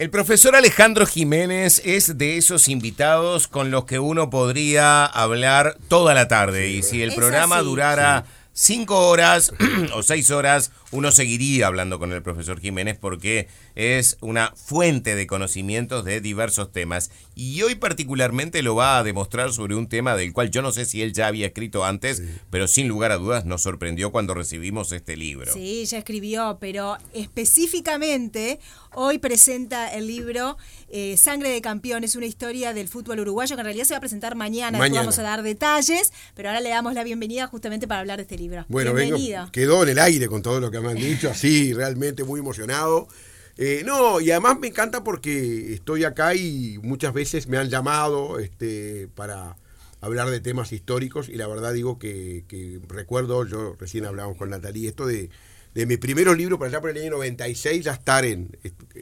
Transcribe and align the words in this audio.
El 0.00 0.08
profesor 0.08 0.56
Alejandro 0.56 1.04
Jiménez 1.04 1.82
es 1.84 2.16
de 2.16 2.38
esos 2.38 2.68
invitados 2.68 3.48
con 3.48 3.70
los 3.70 3.84
que 3.84 3.98
uno 3.98 4.30
podría 4.30 5.04
hablar 5.04 5.76
toda 5.88 6.14
la 6.14 6.26
tarde. 6.26 6.70
y 6.70 6.82
si 6.82 7.02
el 7.02 7.14
programa 7.14 7.56
así. 7.56 7.66
durara 7.66 8.24
cinco 8.54 9.08
horas 9.10 9.52
o 9.94 10.02
seis 10.02 10.30
horas, 10.30 10.70
uno 10.92 11.12
seguiría 11.12 11.66
hablando 11.66 11.98
con 11.98 12.12
el 12.12 12.22
profesor 12.22 12.60
Jiménez 12.60 12.98
porque 12.98 13.48
es 13.74 14.16
una 14.20 14.52
fuente 14.56 15.14
de 15.14 15.26
conocimientos 15.26 16.04
de 16.04 16.20
diversos 16.20 16.72
temas. 16.72 17.10
Y 17.34 17.62
hoy 17.62 17.74
particularmente 17.74 18.62
lo 18.62 18.74
va 18.74 18.98
a 18.98 19.04
demostrar 19.04 19.52
sobre 19.52 19.74
un 19.74 19.88
tema 19.88 20.16
del 20.16 20.32
cual 20.32 20.50
yo 20.50 20.62
no 20.62 20.72
sé 20.72 20.84
si 20.84 21.02
él 21.02 21.12
ya 21.12 21.28
había 21.28 21.46
escrito 21.46 21.84
antes, 21.84 22.22
pero 22.50 22.66
sin 22.68 22.88
lugar 22.88 23.12
a 23.12 23.18
dudas 23.18 23.44
nos 23.44 23.62
sorprendió 23.62 24.10
cuando 24.10 24.34
recibimos 24.34 24.92
este 24.92 25.16
libro. 25.16 25.52
Sí, 25.52 25.84
ya 25.86 25.98
escribió, 25.98 26.58
pero 26.60 26.98
específicamente 27.14 28.58
hoy 28.92 29.18
presenta 29.18 29.94
el 29.94 30.06
libro 30.06 30.56
eh, 30.88 31.16
Sangre 31.16 31.50
de 31.50 31.60
Campeones, 31.60 32.16
una 32.16 32.26
historia 32.26 32.74
del 32.74 32.88
fútbol 32.88 33.20
uruguayo 33.20 33.54
que 33.54 33.60
en 33.60 33.64
realidad 33.64 33.84
se 33.84 33.94
va 33.94 33.98
a 33.98 34.00
presentar 34.00 34.34
mañana. 34.34 34.78
Mañana. 34.78 35.00
vamos 35.00 35.18
a 35.18 35.22
dar 35.22 35.42
detalles, 35.42 36.12
pero 36.34 36.48
ahora 36.48 36.60
le 36.60 36.70
damos 36.70 36.94
la 36.94 37.04
bienvenida 37.04 37.46
justamente 37.46 37.86
para 37.86 38.00
hablar 38.00 38.16
de 38.16 38.22
este 38.22 38.36
libro. 38.36 38.64
Bueno, 38.68 38.92
vengo, 38.92 39.16
Bienvenido. 39.16 39.52
quedó 39.52 39.82
en 39.84 39.90
el 39.90 39.98
aire 39.98 40.26
con 40.26 40.42
todo 40.42 40.58
lo 40.60 40.70
que 40.70 40.79
me 40.82 40.90
han 40.90 40.96
dicho, 40.96 41.30
así, 41.30 41.72
realmente 41.72 42.24
muy 42.24 42.40
emocionado. 42.40 43.08
Eh, 43.56 43.82
no, 43.84 44.20
y 44.20 44.30
además 44.30 44.58
me 44.58 44.68
encanta 44.68 45.04
porque 45.04 45.74
estoy 45.74 46.04
acá 46.04 46.34
y 46.34 46.78
muchas 46.82 47.12
veces 47.12 47.46
me 47.46 47.58
han 47.58 47.68
llamado 47.68 48.38
este, 48.38 49.08
para 49.14 49.56
hablar 50.00 50.30
de 50.30 50.40
temas 50.40 50.72
históricos 50.72 51.28
y 51.28 51.34
la 51.34 51.46
verdad 51.46 51.74
digo 51.74 51.98
que, 51.98 52.80
recuerdo, 52.88 53.44
yo 53.44 53.76
recién 53.78 54.06
hablábamos 54.06 54.38
con 54.38 54.50
Natalie, 54.50 54.88
esto 54.88 55.06
de, 55.06 55.28
de 55.74 55.86
mis 55.86 55.98
primeros 55.98 56.36
libros, 56.36 56.58
por 56.58 56.68
allá 56.68 56.80
por 56.80 56.90
el 56.90 57.02
año 57.02 57.10
96, 57.10 57.84
ya 57.84 57.92
estar 57.92 58.24
en, 58.24 58.56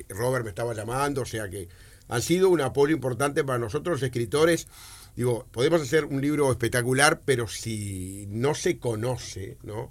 Robert 0.08 0.44
me 0.44 0.50
estaba 0.50 0.74
llamando, 0.74 1.22
o 1.22 1.26
sea 1.26 1.48
que 1.48 1.68
han 2.08 2.22
sido 2.22 2.48
un 2.48 2.60
apoyo 2.60 2.94
importante 2.94 3.44
para 3.44 3.58
nosotros 3.58 4.00
los 4.00 4.02
escritores. 4.02 4.66
Digo, 5.14 5.46
podemos 5.50 5.82
hacer 5.82 6.04
un 6.04 6.20
libro 6.20 6.50
espectacular, 6.50 7.20
pero 7.24 7.48
si 7.48 8.26
no 8.28 8.54
se 8.54 8.78
conoce, 8.78 9.56
¿no? 9.62 9.90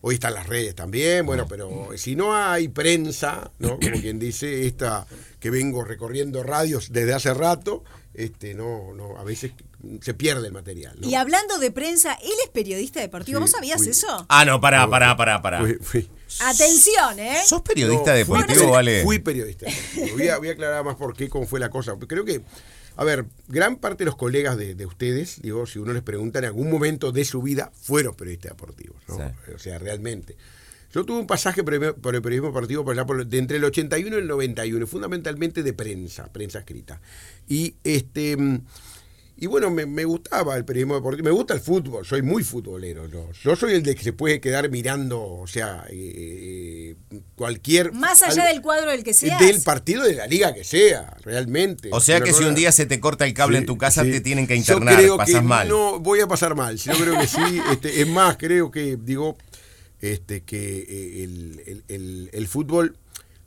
Hoy 0.00 0.14
están 0.14 0.34
las 0.34 0.46
redes 0.46 0.74
también, 0.76 1.26
bueno, 1.26 1.46
pero 1.48 1.88
si 1.96 2.14
no 2.14 2.36
hay 2.36 2.68
prensa, 2.68 3.50
¿no? 3.58 3.78
Como 3.80 4.00
quien 4.00 4.18
dice, 4.18 4.66
esta 4.66 5.06
que 5.40 5.50
vengo 5.50 5.82
recorriendo 5.84 6.42
radios 6.44 6.92
desde 6.92 7.14
hace 7.14 7.34
rato, 7.34 7.82
este, 8.14 8.54
no, 8.54 8.92
no, 8.94 9.16
a 9.18 9.24
veces 9.24 9.52
se 10.00 10.14
pierde 10.14 10.46
el 10.46 10.52
material. 10.52 10.96
¿no? 11.00 11.08
Y 11.08 11.14
hablando 11.16 11.58
de 11.58 11.70
prensa, 11.72 12.14
él 12.22 12.30
es 12.44 12.50
periodista 12.50 13.00
deportivo. 13.00 13.38
Sí, 13.38 13.42
¿Vos 13.42 13.50
sabías 13.50 13.78
fui. 13.78 13.88
eso? 13.88 14.26
Ah, 14.28 14.44
no, 14.44 14.60
pará, 14.60 14.88
pará, 14.88 15.16
pará, 15.16 15.42
pará. 15.42 15.60
Fui- 15.60 15.78
fui- 15.80 16.08
Atención, 16.40 17.18
¿eh? 17.18 17.38
¿Sos 17.46 17.62
periodista 17.62 18.10
No, 18.12 18.16
deportivo, 18.18 18.60
fui, 18.64 18.70
vale? 18.70 19.02
Fui 19.02 19.18
periodista 19.18 19.66
deportivo. 19.66 20.16
Voy 20.16 20.28
a, 20.28 20.38
voy 20.38 20.48
a 20.48 20.52
aclarar 20.52 20.84
más 20.84 20.96
por 20.96 21.14
qué, 21.16 21.28
cómo 21.28 21.46
fue 21.46 21.58
la 21.58 21.70
cosa. 21.70 21.94
Creo 22.06 22.24
que, 22.24 22.40
a 22.98 23.04
ver, 23.04 23.24
gran 23.46 23.76
parte 23.76 24.04
de 24.04 24.06
los 24.06 24.16
colegas 24.16 24.56
de, 24.56 24.74
de 24.74 24.84
ustedes, 24.84 25.40
digo, 25.40 25.66
si 25.66 25.78
uno 25.78 25.92
les 25.92 26.02
pregunta 26.02 26.40
en 26.40 26.44
algún 26.46 26.68
momento 26.70 27.12
de 27.12 27.24
su 27.24 27.40
vida, 27.40 27.70
fueron 27.80 28.14
periodistas 28.14 28.52
deportivos. 28.52 28.96
¿no? 29.08 29.16
Sí. 29.16 29.52
O 29.54 29.58
sea, 29.58 29.78
realmente. 29.78 30.36
Yo 30.92 31.04
tuve 31.04 31.18
un 31.20 31.26
pasaje 31.26 31.62
por 31.62 31.74
el, 31.74 31.94
por 31.94 32.14
el 32.14 32.22
periodismo 32.22 32.48
deportivo 32.48 32.82
por 32.84 32.94
allá 32.94 33.04
por- 33.06 33.26
de 33.26 33.38
entre 33.38 33.58
el 33.58 33.64
81 33.64 34.16
y 34.16 34.20
el 34.20 34.26
91, 34.26 34.86
fundamentalmente 34.86 35.62
de 35.62 35.72
prensa, 35.74 36.32
prensa 36.32 36.58
escrita. 36.60 37.00
Y 37.46 37.74
este. 37.84 38.36
Y 39.40 39.46
bueno, 39.46 39.70
me, 39.70 39.86
me 39.86 40.04
gustaba 40.04 40.56
el 40.56 40.64
periodismo 40.64 40.96
deportivo, 40.96 41.24
me 41.24 41.30
gusta 41.30 41.54
el 41.54 41.60
fútbol, 41.60 42.04
soy 42.04 42.22
muy 42.22 42.42
futbolero. 42.42 43.06
Yo, 43.08 43.30
yo 43.40 43.54
soy 43.54 43.74
el 43.74 43.84
de 43.84 43.94
que 43.94 44.02
se 44.02 44.12
puede 44.12 44.40
quedar 44.40 44.68
mirando, 44.68 45.22
o 45.22 45.46
sea, 45.46 45.84
eh, 45.90 46.96
eh, 47.12 47.20
cualquier... 47.36 47.92
Más 47.92 48.20
allá 48.22 48.42
algo- 48.42 48.52
del 48.52 48.62
cuadro 48.62 48.90
del 48.90 49.04
que 49.04 49.14
seas. 49.14 49.38
del 49.38 49.62
partido 49.62 50.02
de 50.02 50.14
la 50.14 50.26
liga 50.26 50.52
que 50.54 50.64
sea, 50.64 51.16
realmente. 51.22 51.88
O 51.92 52.00
sea 52.00 52.20
que 52.20 52.32
si 52.32 52.42
un 52.42 52.56
día 52.56 52.72
se 52.72 52.86
te 52.86 52.98
corta 52.98 53.26
el 53.26 53.32
cable 53.34 53.58
Sí, 53.58 53.62
en 53.62 53.66
tu 53.66 53.78
casa, 53.78 54.02
sí. 54.02 54.10
te 54.10 54.20
tienen 54.20 54.48
que 54.48 54.54
Yo 54.60 54.74
internar, 54.74 54.96
creo 54.96 55.16
pasas 55.16 55.34
que 55.36 55.40
mal. 55.42 55.68
No 55.68 56.00
voy 56.00 56.18
a 56.18 56.26
pasar 56.26 56.56
mal, 56.56 56.76
yo 56.76 56.92
creo 56.94 57.16
que 57.20 57.28
sí. 57.28 57.60
Este, 57.70 58.00
es 58.02 58.08
más, 58.08 58.36
creo 58.38 58.72
que, 58.72 58.96
digo, 59.00 59.36
este, 60.00 60.40
que 60.40 60.78
eh, 60.80 61.24
el, 61.24 61.62
el- 61.66 61.84
el- 61.86 62.30
el 62.32 62.48
fútbol 62.48 62.96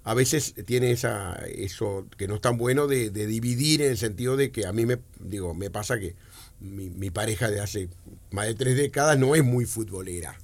a 0.04 0.14
veces 0.14 0.54
tiene 0.66 0.92
esa 0.92 1.36
eso 1.48 2.08
que 2.18 2.28
no 2.28 2.36
es 2.36 2.42
tan 2.42 2.58
bueno 2.58 2.88
de, 2.88 3.10
de 3.12 3.28
dividir 3.28 3.82
en 3.84 3.92
el 3.92 3.98
sentido 3.98 4.36
de 4.38 4.52
que 4.52 4.66
a 4.66 4.74
mí 4.74 4.86
me 4.86 4.98
digo 5.20 5.54
me 5.54 5.70
pasa 5.70 6.00
que 6.00 6.16
mi, 6.60 6.90
mi 6.90 7.10
pareja 7.12 7.50
de 7.50 7.60
hace 7.60 7.90
más 8.32 8.46
de 8.48 8.56
tres 8.56 8.76
décadas 8.78 9.18
no 9.18 9.36
es 9.36 9.44
muy 9.44 9.66
futbolera. 9.66 10.38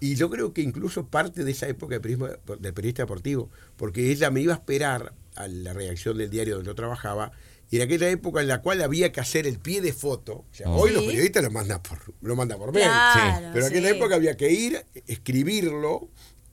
Y 0.00 0.14
yo 0.14 0.30
creo 0.30 0.52
que 0.52 0.62
incluso 0.62 1.06
parte 1.08 1.42
de 1.42 1.50
esa 1.50 1.66
época 1.66 1.96
de 1.96 2.00
periodismo, 2.00 2.28
del 2.60 2.72
periodista 2.72 3.02
deportivo, 3.02 3.50
porque 3.76 4.12
ella 4.12 4.30
me 4.30 4.40
iba 4.40 4.52
a 4.54 4.56
esperar 4.58 5.12
a 5.34 5.48
la 5.48 5.72
redacción 5.72 6.16
del 6.18 6.30
diario 6.30 6.54
donde 6.54 6.68
yo 6.68 6.74
trabajaba, 6.76 7.32
y 7.70 7.76
en 7.76 7.82
aquella 7.82 8.08
época 8.08 8.40
en 8.40 8.46
la 8.46 8.62
cual 8.62 8.80
había 8.80 9.10
que 9.10 9.20
hacer 9.20 9.44
el 9.48 9.58
pie 9.58 9.80
de 9.80 9.92
foto, 9.92 10.32
o 10.34 10.46
sea, 10.52 10.70
hoy 10.70 10.90
Sí. 10.90 10.94
los 10.94 11.04
periodistas 11.04 11.42
lo 11.42 11.50
mandan 11.50 11.82
por, 11.82 11.98
lo 12.22 12.36
mandan 12.36 12.58
por 12.58 12.72
mail, 12.72 12.84
Claro, 12.86 13.48
pero 13.52 13.66
en 13.66 13.72
aquella 13.72 13.90
sí. 13.90 13.96
época 13.96 14.14
había 14.14 14.36
que 14.36 14.52
ir, 14.52 14.84
escribirlo 15.08 16.08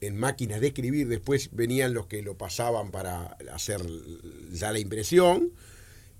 en 0.06 0.16
máquinas 0.16 0.60
de 0.60 0.68
escribir, 0.68 1.08
después 1.08 1.50
venían 1.52 1.94
los 1.94 2.06
que 2.06 2.22
lo 2.22 2.36
pasaban 2.36 2.90
para 2.90 3.36
hacer 3.52 3.80
ya 4.52 4.72
la 4.72 4.78
impresión, 4.78 5.52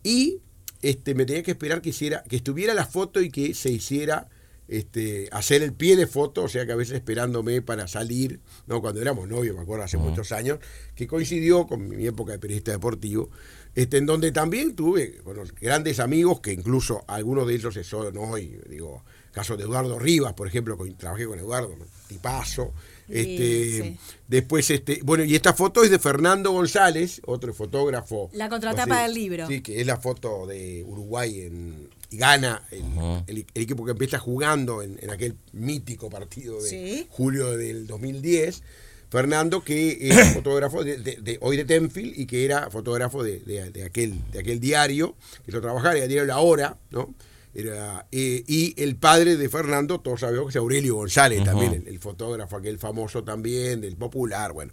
y 0.02 0.40
este, 0.82 1.14
me 1.14 1.24
tenía 1.26 1.42
que 1.42 1.52
esperar 1.52 1.80
que, 1.82 1.90
hiciera, 1.90 2.22
que 2.28 2.36
estuviera 2.36 2.74
la 2.74 2.86
foto 2.86 3.20
y 3.20 3.30
que 3.30 3.54
se 3.54 3.70
hiciera 3.70 4.28
este, 4.68 5.28
hacer 5.32 5.62
el 5.62 5.72
pie 5.72 5.96
de 5.96 6.06
foto, 6.06 6.42
o 6.44 6.48
sea 6.48 6.66
que 6.66 6.72
a 6.72 6.76
veces 6.76 6.96
esperándome 6.96 7.62
para 7.62 7.86
salir, 7.88 8.40
no 8.66 8.80
cuando 8.80 9.00
éramos 9.00 9.28
novios, 9.28 9.54
me 9.56 9.62
acuerdo, 9.62 9.84
hace 9.84 9.96
muchos 9.96 10.32
años, 10.32 10.58
que 10.94 11.06
coincidió 11.06 11.66
con 11.66 11.88
mi 11.88 12.06
época 12.06 12.32
de 12.32 12.38
periodista 12.38 12.72
deportivo, 12.72 13.30
este, 13.74 13.98
en 13.98 14.06
donde 14.06 14.32
también 14.32 14.74
tuve 14.74 15.20
bueno, 15.24 15.42
grandes 15.60 16.00
amigos 16.00 16.40
que 16.40 16.52
incluso 16.52 17.04
algunos 17.06 17.46
de 17.46 17.54
ellos 17.54 17.78
son 17.82 18.16
hoy, 18.16 18.58
digo, 18.68 19.04
caso 19.32 19.56
de 19.56 19.64
Eduardo 19.64 19.98
Rivas, 19.98 20.32
por 20.32 20.48
ejemplo, 20.48 20.76
con- 20.76 20.96
trabajé 20.96 21.26
con 21.26 21.38
Eduardo, 21.38 21.76
tipazo. 22.08 22.72
Este, 23.08 23.82
sí. 23.82 23.96
Después, 24.28 24.70
este, 24.70 25.00
bueno, 25.04 25.24
y 25.24 25.34
esta 25.34 25.52
foto 25.54 25.82
es 25.84 25.90
de 25.90 25.98
Fernando 25.98 26.50
González, 26.52 27.20
otro 27.26 27.54
fotógrafo. 27.54 28.30
La 28.32 28.48
contratapa 28.48 29.02
del 29.02 29.14
libro. 29.14 29.46
Sí, 29.46 29.60
que 29.60 29.80
es 29.80 29.86
la 29.86 29.96
foto 29.98 30.46
de 30.46 30.82
Uruguay 30.86 31.42
en, 31.42 31.88
y 32.10 32.16
gana 32.16 32.62
el, 32.70 32.82
el- 33.28 33.46
el 33.54 33.62
equipo 33.62 33.84
que 33.84 33.92
empieza 33.92 34.18
jugando 34.18 34.82
en, 34.82 34.98
en 35.00 35.10
aquel 35.10 35.36
mítico 35.52 36.10
partido 36.10 36.60
de 36.62 36.68
Sí. 36.68 37.06
julio 37.10 37.56
del 37.56 37.86
2010. 37.86 38.62
Fernando, 39.08 39.62
que 39.62 39.98
era 40.00 40.24
fotógrafo 40.34 40.82
de, 40.82 40.96
de- 40.98 41.16
de- 41.22 41.38
hoy 41.40 41.56
de 41.56 41.64
Tenfield 41.64 42.18
y 42.18 42.26
que 42.26 42.44
era 42.44 42.70
fotógrafo 42.70 43.22
de, 43.22 43.38
de- 43.38 43.70
de 43.70 43.84
aquel, 43.84 44.14
de 44.32 44.40
aquel 44.40 44.58
diario, 44.58 45.14
que 45.44 45.52
yo 45.52 45.60
trabajaba, 45.60 45.94
era 45.94 46.02
el 46.04 46.08
diario 46.10 46.26
La 46.26 46.38
Hora, 46.40 46.76
¿no? 46.90 47.14
Era, 47.58 48.06
eh, 48.12 48.44
y 48.46 48.74
el 48.82 48.96
padre 48.96 49.38
de 49.38 49.48
Fernando, 49.48 49.98
todos 50.00 50.20
sabemos 50.20 50.46
que 50.46 50.50
es 50.50 50.56
Aurelio 50.56 50.96
González, 50.96 51.42
también, 51.42 51.72
el, 51.72 51.88
el 51.88 51.98
fotógrafo, 51.98 52.56
aquel 52.56 52.78
famoso 52.78 53.24
también, 53.24 53.80
del 53.80 53.96
popular, 53.96 54.52
bueno. 54.52 54.72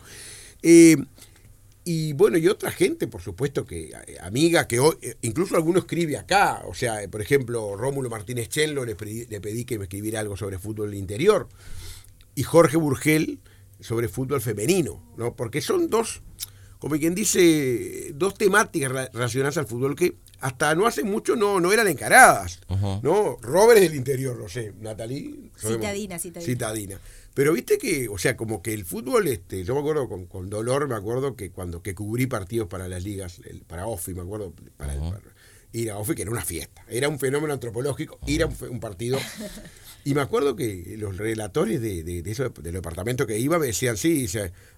Eh, 0.61 0.97
y 1.85 2.11
bueno, 2.13 2.37
y 2.37 2.47
otra 2.47 2.71
gente, 2.71 3.07
por 3.07 3.21
supuesto, 3.21 3.65
que 3.65 3.89
eh, 3.89 4.17
amiga, 4.21 4.67
que 4.67 4.79
hoy, 4.79 4.95
incluso 5.21 5.55
alguno 5.55 5.79
escribe 5.79 6.17
acá. 6.17 6.61
O 6.65 6.73
sea, 6.73 7.07
por 7.09 7.21
ejemplo, 7.21 7.75
Rómulo 7.75 8.09
Martínez 8.09 8.49
Chenlo 8.49 8.85
le 8.85 8.95
pedí, 8.95 9.25
le 9.27 9.41
pedí 9.41 9.65
que 9.65 9.77
me 9.77 9.85
escribiera 9.85 10.19
algo 10.21 10.37
sobre 10.37 10.59
fútbol 10.59 10.93
interior. 10.93 11.49
Y 12.35 12.43
Jorge 12.43 12.77
Burgel 12.77 13.39
sobre 13.79 14.07
fútbol 14.07 14.41
femenino, 14.41 15.13
¿no? 15.17 15.35
Porque 15.35 15.61
son 15.61 15.89
dos, 15.89 16.21
como 16.79 16.97
quien 16.97 17.15
dice, 17.15 18.11
dos 18.15 18.35
temáticas 18.35 18.91
relacionadas 19.13 19.57
al 19.57 19.67
fútbol 19.67 19.95
que 19.95 20.15
hasta 20.43 20.75
no 20.75 20.85
hace 20.85 21.03
mucho 21.03 21.35
no, 21.35 21.59
no 21.59 21.71
eran 21.73 21.87
encaradas. 21.87 22.59
¿no? 23.01 23.37
Robert 23.41 23.79
es 23.81 23.89
del 23.89 23.95
interior, 23.97 24.37
no 24.37 24.49
sé, 24.49 24.73
Natalie. 24.79 25.51
Citadina, 25.57 26.19
citadina. 26.19 26.45
Citadina. 26.45 26.99
Pero 27.33 27.53
viste 27.53 27.77
que, 27.79 28.07
o 28.09 28.17
sea, 28.17 28.37
como 28.37 28.61
que 28.61 28.73
el 28.73 28.85
fútbol, 28.85 29.27
este, 29.27 29.63
yo 29.63 29.73
me 29.73 29.79
acuerdo 29.79 30.07
con, 30.07 30.25
con 30.27 30.49
dolor, 30.49 30.87
me 30.87 30.95
acuerdo 30.95 31.35
que 31.35 31.49
cuando 31.49 31.81
que 31.81 31.95
cubrí 31.95 32.27
partidos 32.27 32.67
para 32.67 32.87
las 32.87 33.03
ligas, 33.03 33.39
el- 33.45 33.61
para 33.61 33.87
OFI, 33.87 34.13
me 34.13 34.21
acuerdo, 34.21 34.53
para, 34.77 34.93
el- 34.93 34.99
para 34.99 35.21
ir 35.71 35.89
a 35.89 35.97
OFI, 35.97 36.13
que 36.13 36.21
era 36.21 36.31
una 36.31 36.45
fiesta, 36.45 36.83
era 36.87 37.09
un 37.09 37.17
fenómeno 37.17 37.51
antropológico, 37.53 38.19
ir 38.27 38.43
a 38.43 38.45
un, 38.45 38.79
partido. 38.79 39.17
Y 40.05 40.13
me 40.13 40.21
acuerdo 40.21 40.55
que 40.55 40.95
los 40.97 41.17
relatores 41.17 41.81
de, 41.81 42.03
de, 42.03 42.21
de 42.21 42.31
eso, 42.31 42.49
del 42.49 42.73
departamento 42.73 43.25
que 43.25 43.39
iba 43.39 43.57
me 43.57 43.67
decían, 43.67 43.97
sí, 43.97 44.27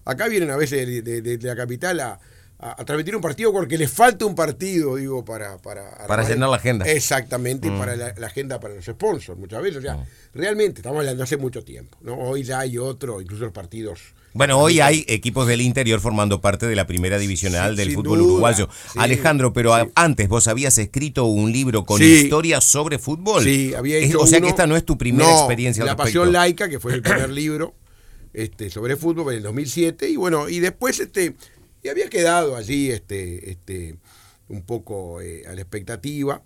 acá 0.04 0.28
vienen 0.28 0.50
a 0.50 0.56
veces 0.56 0.86
de, 0.86 1.02
de- 1.02 1.36
de 1.38 1.46
la 1.46 1.56
capital 1.56 2.00
a, 2.00 2.20
a- 2.58 2.80
a 2.80 2.84
transmitir 2.84 3.14
un 3.14 3.20
partido 3.22 3.52
porque 3.52 3.76
les 3.76 3.90
falta 3.90 4.24
un 4.24 4.34
partido, 4.34 4.96
digo, 4.96 5.24
para... 5.24 5.58
Para, 5.58 6.22
llenar 6.28 6.48
la 6.48 6.56
agenda. 6.56 6.86
Exactamente, 6.86 7.68
y 7.68 7.70
para 7.70 7.96
la, 7.96 8.14
la 8.16 8.26
agenda 8.28 8.58
para 8.60 8.74
los 8.74 8.84
sponsors, 8.86 9.38
muchas 9.38 9.60
veces. 9.62 9.78
O 9.78 9.82
sea, 9.82 10.06
realmente, 10.32 10.80
estamos 10.80 10.98
hablando 11.00 11.22
hace 11.22 11.36
mucho 11.36 11.62
tiempo. 11.64 11.98
¿no? 12.00 12.14
Hoy 12.18 12.42
ya 12.44 12.60
hay 12.60 12.78
otro, 12.78 13.20
incluso 13.20 13.44
los 13.44 13.52
partidos. 13.52 14.00
Bueno, 14.32 14.58
hoy 14.58 14.80
hay 14.80 15.04
equipos 15.08 15.46
del 15.46 15.62
interior 15.62 15.98
formando 16.00 16.40
parte 16.42 16.66
de 16.66 16.76
la 16.76 16.86
primera 16.86 17.18
divisional 17.18 17.70
Sí, 17.70 17.76
del 17.84 17.94
fútbol 17.94 18.18
duda, 18.18 18.28
uruguayo. 18.32 18.68
sí, 18.92 18.98
Alejandro, 18.98 19.52
pero 19.54 19.74
sí. 19.78 19.90
antes 19.94 20.28
vos 20.28 20.46
habías 20.48 20.76
escrito 20.76 21.24
un 21.24 21.52
libro 21.52 21.84
con 21.86 22.02
historias 22.02 22.62
sobre 22.64 22.98
fútbol. 22.98 23.42
Sí, 23.44 23.72
había 23.74 23.96
hecho 23.98 24.20
O 24.20 24.26
sea 24.26 24.40
que 24.42 24.48
esta 24.48 24.66
no 24.66 24.76
es 24.76 24.84
tu 24.84 24.98
primera 24.98 25.26
No, 25.28 25.38
experiencia 25.38 25.82
al 25.82 25.86
La 25.86 25.92
respecto. 25.94 26.20
Pasión 26.20 26.32
Laica, 26.34 26.68
que 26.68 26.78
fue 26.80 26.92
el 26.94 27.00
primer 27.02 27.30
libro 27.32 27.74
este, 28.34 28.68
sobre 28.68 28.96
fútbol 28.96 29.32
en 29.32 29.38
el 29.38 29.42
2007. 29.44 30.10
Y 30.10 30.16
bueno, 30.16 30.50
y 30.50 30.60
después 30.60 31.00
este 31.00 31.34
y 31.86 31.88
había 31.88 32.08
quedado 32.10 32.56
allí 32.56 32.90
este, 32.90 33.50
este, 33.50 33.96
un 34.48 34.62
poco 34.62 35.20
eh, 35.20 35.44
a 35.46 35.54
la 35.54 35.60
expectativa. 35.60 36.42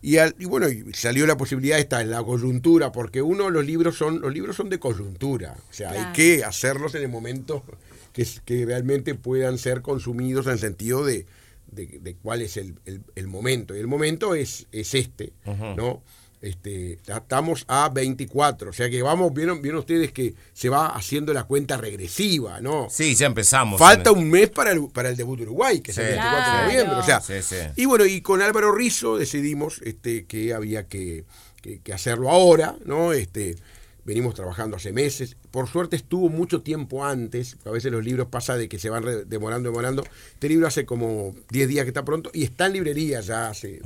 Y, 0.00 0.16
al- 0.18 0.34
y 0.38 0.44
bueno, 0.44 0.66
salió 0.94 1.26
la 1.26 1.36
posibilidad 1.36 1.78
esta 1.78 2.00
en 2.00 2.10
la 2.10 2.22
coyuntura, 2.22 2.92
porque 2.92 3.20
uno 3.20 3.50
los 3.50 3.66
libros 3.66 3.96
son 3.98 4.20
los 4.20 4.32
libros 4.32 4.54
son 4.56 4.68
de 4.70 4.78
coyuntura, 4.78 5.56
o 5.70 5.72
sea, 5.72 5.90
hay 5.90 6.12
que 6.14 6.44
hacerlos 6.44 6.94
en 6.94 7.02
el 7.02 7.08
momento 7.08 7.64
que, 8.12 8.24
que 8.44 8.64
realmente 8.64 9.14
puedan 9.16 9.58
ser 9.58 9.82
consumidos 9.82 10.46
en 10.46 10.52
el 10.52 10.58
sentido 10.60 11.04
de, 11.04 11.26
de- 11.72 11.98
de 12.00 12.14
cuál 12.14 12.42
es 12.42 12.56
el, 12.56 12.74
el- 12.86 13.02
el 13.16 13.26
momento. 13.26 13.74
Y 13.76 13.80
el 13.80 13.88
momento 13.88 14.34
es, 14.36 14.66
es 14.72 14.94
este, 14.94 15.32
¿no? 15.76 16.02
Este, 16.40 17.00
estamos 17.06 17.64
a 17.66 17.88
24, 17.88 18.70
o 18.70 18.72
sea 18.72 18.88
que 18.88 19.02
vamos, 19.02 19.32
vieron, 19.34 19.60
vieron 19.60 19.80
ustedes 19.80 20.12
que 20.12 20.34
se 20.52 20.68
va 20.68 20.86
haciendo 20.86 21.32
la 21.34 21.44
cuenta 21.44 21.76
regresiva, 21.76 22.60
¿no? 22.60 22.86
Sí, 22.90 23.14
ya 23.16 23.26
empezamos. 23.26 23.78
Falta 23.78 24.12
un 24.12 24.30
mes 24.30 24.48
para 24.50 24.70
el, 24.70 24.88
para 24.92 25.08
el 25.08 25.16
debut 25.16 25.36
de 25.38 25.42
Uruguay, 25.44 25.80
que 25.80 25.90
es 25.90 25.98
el 25.98 26.04
Sí. 26.06 26.12
24 26.12 26.52
de 26.52 26.62
noviembre. 26.64 26.96
O 26.96 27.02
sea, 27.02 27.20
Sí, 27.20 27.42
sí. 27.42 27.56
y 27.76 27.84
bueno, 27.86 28.06
y 28.06 28.20
con 28.20 28.40
Álvaro 28.40 28.70
Rizzo 28.72 29.16
decidimos 29.18 29.80
este, 29.84 30.26
que 30.26 30.54
había 30.54 30.86
que, 30.86 31.24
que- 31.60 31.80
que 31.80 31.92
hacerlo 31.92 32.30
ahora, 32.30 32.76
¿no? 32.84 33.12
Este, 33.12 33.56
venimos 34.04 34.34
trabajando 34.34 34.76
hace 34.76 34.92
meses. 34.92 35.36
Por 35.50 35.68
suerte 35.68 35.96
estuvo 35.96 36.28
mucho 36.28 36.62
tiempo 36.62 37.04
antes, 37.04 37.56
a 37.64 37.70
veces 37.70 37.90
los 37.90 38.04
libros 38.04 38.28
pasa 38.28 38.56
de 38.56 38.68
que 38.68 38.78
se 38.78 38.90
van 38.90 39.04
demorando, 39.28 39.70
demorando. 39.70 40.04
Este 40.34 40.48
libro 40.48 40.68
hace 40.68 40.86
como 40.86 41.34
10 41.50 41.68
días 41.68 41.84
que 41.84 41.88
está 41.90 42.04
pronto 42.04 42.30
y 42.32 42.44
está 42.44 42.66
en 42.66 42.74
librería 42.74 43.20
ya 43.22 43.48
hace 43.48 43.80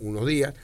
unos 0.00 0.24
días. 0.24 0.54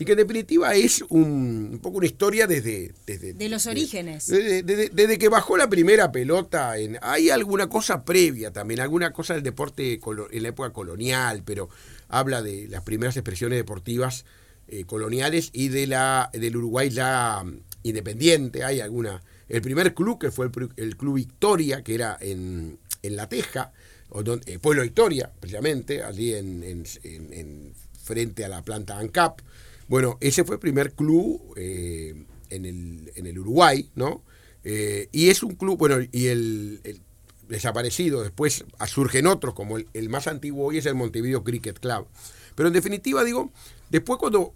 Y 0.00 0.04
que 0.04 0.12
en 0.12 0.18
definitiva 0.18 0.74
es 0.74 1.02
un, 1.08 1.70
un 1.72 1.78
poco 1.80 1.98
una 1.98 2.06
historia 2.06 2.46
desde... 2.46 2.92
desde 3.04 3.32
De 3.32 3.48
los 3.48 3.66
orígenes. 3.66 4.28
desde, 4.28 4.62
desde- 4.62 4.90
desde 4.90 5.18
que 5.18 5.28
bajó 5.28 5.56
la 5.56 5.68
primera 5.68 6.12
pelota, 6.12 6.78
en, 6.78 6.98
hay 7.02 7.30
alguna 7.30 7.68
cosa 7.68 8.04
previa 8.04 8.52
también, 8.52 8.78
alguna 8.80 9.12
cosa 9.12 9.34
del 9.34 9.42
deporte 9.42 9.98
en 10.30 10.42
la 10.42 10.48
época 10.50 10.72
colonial, 10.72 11.42
pero 11.44 11.68
habla 12.08 12.42
de 12.42 12.68
las 12.68 12.82
primeras 12.82 13.16
expresiones 13.16 13.58
deportivas 13.58 14.24
eh, 14.68 14.84
coloniales 14.84 15.50
y 15.52 15.68
de 15.68 15.86
la 15.88 16.30
del 16.32 16.56
Uruguay 16.56 16.90
ya 16.90 17.42
mm, 17.44 17.58
independiente. 17.82 18.62
Hay 18.64 18.80
alguna. 18.80 19.20
El 19.48 19.62
primer 19.62 19.94
club, 19.94 20.20
que 20.20 20.30
fue 20.30 20.48
el, 20.76 20.96
Club 20.96 21.14
Victoria, 21.16 21.82
que 21.82 21.94
era 21.94 22.16
en, 22.20 22.78
en 23.02 23.16
La 23.16 23.28
Teja, 23.28 23.72
o 24.10 24.22
don- 24.22 24.42
eh, 24.46 24.58
Pueblo 24.58 24.82
Victoria, 24.82 25.32
precisamente, 25.40 26.02
allí 26.04 26.34
en- 26.34 26.62
en- 26.62 27.72
frente 28.04 28.44
a 28.44 28.48
la 28.48 28.62
planta 28.62 28.98
ANCAP. 28.98 29.40
Bueno, 29.88 30.18
ese 30.20 30.44
fue 30.44 30.56
el 30.56 30.60
primer 30.60 30.92
club 30.92 31.54
eh, 31.56 32.24
en, 32.50 32.64
el, 32.64 33.12
en 33.16 33.26
el 33.26 33.38
Uruguay, 33.38 33.90
¿no? 33.94 34.22
Eh, 34.64 35.08
y 35.12 35.30
es 35.30 35.42
un 35.42 35.54
club, 35.54 35.78
bueno, 35.78 35.96
y 36.12 36.26
el, 36.26 37.00
desaparecido, 37.48 38.22
después 38.22 38.64
surgen 38.86 39.26
otros, 39.26 39.54
como 39.54 39.78
el, 39.78 39.88
el 39.94 40.10
más 40.10 40.26
antiguo 40.26 40.66
hoy 40.66 40.78
es 40.78 40.86
el 40.86 40.94
Montevideo 40.94 41.42
Cricket 41.42 41.80
Club. 41.80 42.06
Pero 42.54 42.68
en 42.68 42.74
definitiva, 42.74 43.24
digo, 43.24 43.50
después 43.88 44.18
cuando, 44.18 44.52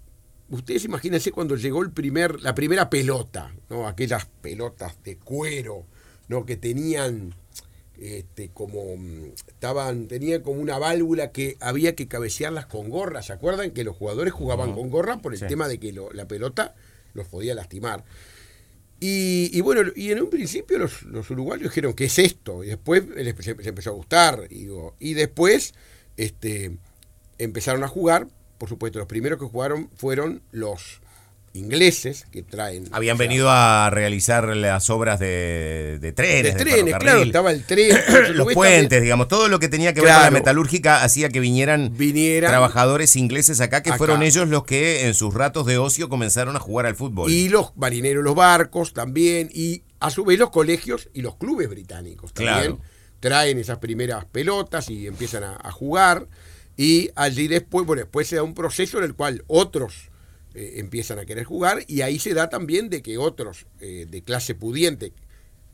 ustedes 0.50 0.84
imagínense 0.84 1.32
cuando 1.32 1.56
llegó 1.56 1.82
el 1.82 1.90
primer, 1.90 2.42
la 2.42 2.54
primera 2.54 2.90
pelota, 2.90 3.54
¿no? 3.70 3.88
Aquellas 3.88 4.26
pelotas 4.42 5.02
de 5.02 5.16
cuero, 5.16 5.86
¿no? 6.28 6.44
Que 6.44 6.56
tenían 6.56 7.34
este, 8.02 8.48
como 8.50 8.96
mm, 8.96 9.32
estaban, 9.48 10.08
tenían 10.08 10.42
como 10.42 10.60
una 10.60 10.78
válvula 10.78 11.30
que 11.32 11.56
había 11.60 11.94
que 11.94 12.08
cabecearlas 12.08 12.66
con 12.66 12.88
gorra. 12.90 13.22
¿Se 13.22 13.32
acuerdan 13.32 13.70
que 13.70 13.84
los 13.84 13.96
jugadores 13.96 14.32
jugaban 14.32 14.74
con 14.74 14.90
gorra 14.90 15.18
por 15.22 15.32
el 15.32 15.38
Sí. 15.38 15.46
tema 15.46 15.68
de 15.68 15.78
que 15.78 15.92
lo- 15.92 16.12
la 16.12 16.26
pelota 16.26 16.74
los 17.14 17.26
podía 17.28 17.54
lastimar? 17.54 18.04
Y, 19.00 19.50
y 19.52 19.60
bueno, 19.62 19.90
y 19.96 20.12
en 20.12 20.22
un 20.22 20.30
principio 20.30 20.78
los, 20.78 21.02
los 21.02 21.28
uruguayos 21.30 21.64
dijeron, 21.64 21.92
¿qué 21.94 22.04
es 22.04 22.18
esto? 22.20 22.62
Y 22.62 22.68
después 22.68 23.06
les, 23.08 23.34
se, 23.36 23.54
se 23.60 23.68
empezó 23.68 23.90
a 23.90 23.94
gustar. 23.94 24.46
Y 24.50 25.14
después 25.14 25.74
este, 26.16 26.76
empezaron 27.38 27.82
a 27.82 27.88
jugar. 27.88 28.28
Por 28.58 28.68
supuesto, 28.68 29.00
los 29.00 29.08
primeros 29.08 29.40
que 29.40 29.44
jugaron 29.46 29.90
fueron 29.96 30.40
los 30.52 31.00
ingleses, 31.54 32.26
que 32.30 32.42
traen... 32.42 32.88
Habían 32.92 33.16
o 33.16 33.18
sea, 33.18 33.26
venido 33.28 33.50
a 33.50 33.90
realizar 33.90 34.56
las 34.56 34.88
obras 34.90 35.20
de, 35.20 35.98
de 36.00 36.12
trenes. 36.12 36.54
de 36.54 36.64
trenes, 36.64 36.94
claro, 36.96 37.22
estaba 37.22 37.50
el 37.52 37.64
tren. 37.64 37.96
los 38.34 38.52
puentes, 38.54 39.02
digamos, 39.02 39.28
todo 39.28 39.48
lo 39.48 39.58
que 39.58 39.68
tenía 39.68 39.92
que 39.92 40.00
ver 40.00 40.12
con 40.14 40.22
la 40.22 40.30
metalúrgica 40.30 41.02
hacía 41.02 41.28
que 41.28 41.40
vinieran 41.40 41.94
Vinieran 41.96 42.50
trabajadores 42.50 43.16
ingleses 43.16 43.60
acá, 43.60 43.82
que 43.82 43.90
acá. 43.90 43.98
fueron 43.98 44.22
ellos 44.22 44.48
los 44.48 44.64
que 44.64 45.06
en 45.06 45.14
sus 45.14 45.34
ratos 45.34 45.66
de 45.66 45.78
ocio 45.78 46.08
comenzaron 46.08 46.56
a 46.56 46.58
jugar 46.58 46.86
al 46.86 46.94
fútbol. 46.96 47.30
Y 47.30 47.48
los 47.48 47.76
marineros, 47.76 48.24
los 48.24 48.34
barcos 48.34 48.92
también, 48.94 49.50
y 49.52 49.82
a 50.00 50.10
su 50.10 50.24
vez 50.24 50.38
los 50.38 50.50
colegios 50.50 51.08
y 51.12 51.22
los 51.22 51.36
clubes 51.36 51.68
británicos 51.68 52.32
también 52.32 52.76
Claro. 52.76 52.80
traen 53.20 53.58
esas 53.58 53.78
primeras 53.78 54.24
pelotas 54.24 54.88
y 54.90 55.06
empiezan 55.06 55.44
a, 55.44 55.58
a 55.62 55.70
jugar. 55.70 56.26
Y 56.76 57.10
allí 57.14 57.46
después, 57.48 57.86
bueno, 57.86 58.00
después 58.00 58.26
se 58.26 58.36
da 58.36 58.42
un 58.42 58.54
proceso 58.54 58.96
en 58.98 59.04
el 59.04 59.14
cual 59.14 59.44
otros 59.46 60.10
eh, 60.54 60.74
empiezan 60.76 61.18
a 61.18 61.24
querer 61.24 61.44
jugar 61.44 61.84
y 61.86 62.02
ahí 62.02 62.18
se 62.18 62.34
da 62.34 62.48
también 62.48 62.90
de 62.90 63.02
que 63.02 63.18
otros 63.18 63.66
eh, 63.80 64.06
de 64.08 64.22
clase 64.22 64.54
pudiente 64.54 65.12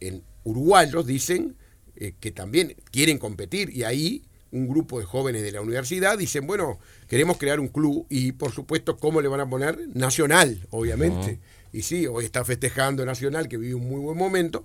en 0.01 0.23
uruguayos 0.45 1.07
dicen 1.07 1.57
eh, 1.97 2.15
que 2.21 2.31
también 2.31 2.77
quieren 2.91 3.19
competir 3.19 3.71
y 3.71 3.83
ahí 3.83 4.23
un 4.51 4.69
grupo 4.69 5.01
de 5.01 5.05
jóvenes 5.05 5.43
de 5.43 5.53
la 5.53 5.61
universidad 5.61 6.17
dicen, 6.17 6.47
bueno, 6.47 6.79
queremos 7.09 7.39
crear 7.39 7.61
un 7.61 7.69
club 7.69 8.07
y 8.09 8.33
por 8.33 8.53
supuesto, 8.53 8.97
¿cómo 8.97 9.21
le 9.21 9.29
van 9.29 9.41
a 9.41 9.51
poner? 9.51 9.79
Nacional, 9.95 10.67
obviamente. 10.71 11.41
Y 11.73 11.83
sí, 11.83 12.07
hoy 12.07 12.25
está 12.25 12.45
festejando 12.45 13.05
Nacional, 13.05 13.49
que 13.49 13.59
vive 13.59 13.75
un 13.75 13.87
muy 13.87 14.01
buen 14.01 14.17
momento. 14.17 14.65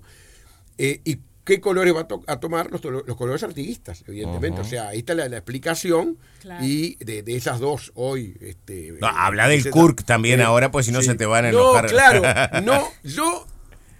¿Y 0.78 1.18
qué 1.44 1.60
colores 1.60 1.94
va 1.94 2.00
a, 2.00 2.08
to- 2.08 2.24
a 2.26 2.40
tomar? 2.40 2.70
Los, 2.70 2.82
los 2.84 3.16
colores 3.16 3.42
artiguistas, 3.42 4.02
evidentemente. 4.06 4.60
O 4.60 4.64
sea, 4.64 4.88
ahí 4.88 4.98
está 4.98 5.14
la, 5.14 5.28
la 5.28 5.36
explicación 5.36 6.18
Claro. 6.40 6.64
y 6.64 6.96
de, 6.96 7.22
de 7.22 7.36
esas 7.36 7.60
dos 7.60 7.92
hoy... 7.94 8.36
Este, 8.40 8.92
No, 9.00 9.06
eh, 9.08 9.12
habla 9.14 9.48
del 9.48 9.70
Kurk 9.70 10.04
también 10.04 10.40
ahora, 10.40 10.70
pues 10.70 10.86
si 10.86 10.92
no 10.92 11.00
se 11.02 11.14
te 11.14 11.26
van 11.26 11.44
a 11.46 11.48
enojar. 11.50 11.84
No, 11.84 11.90
claro, 11.90 12.60
no, 12.64 12.88
yo 13.02 13.46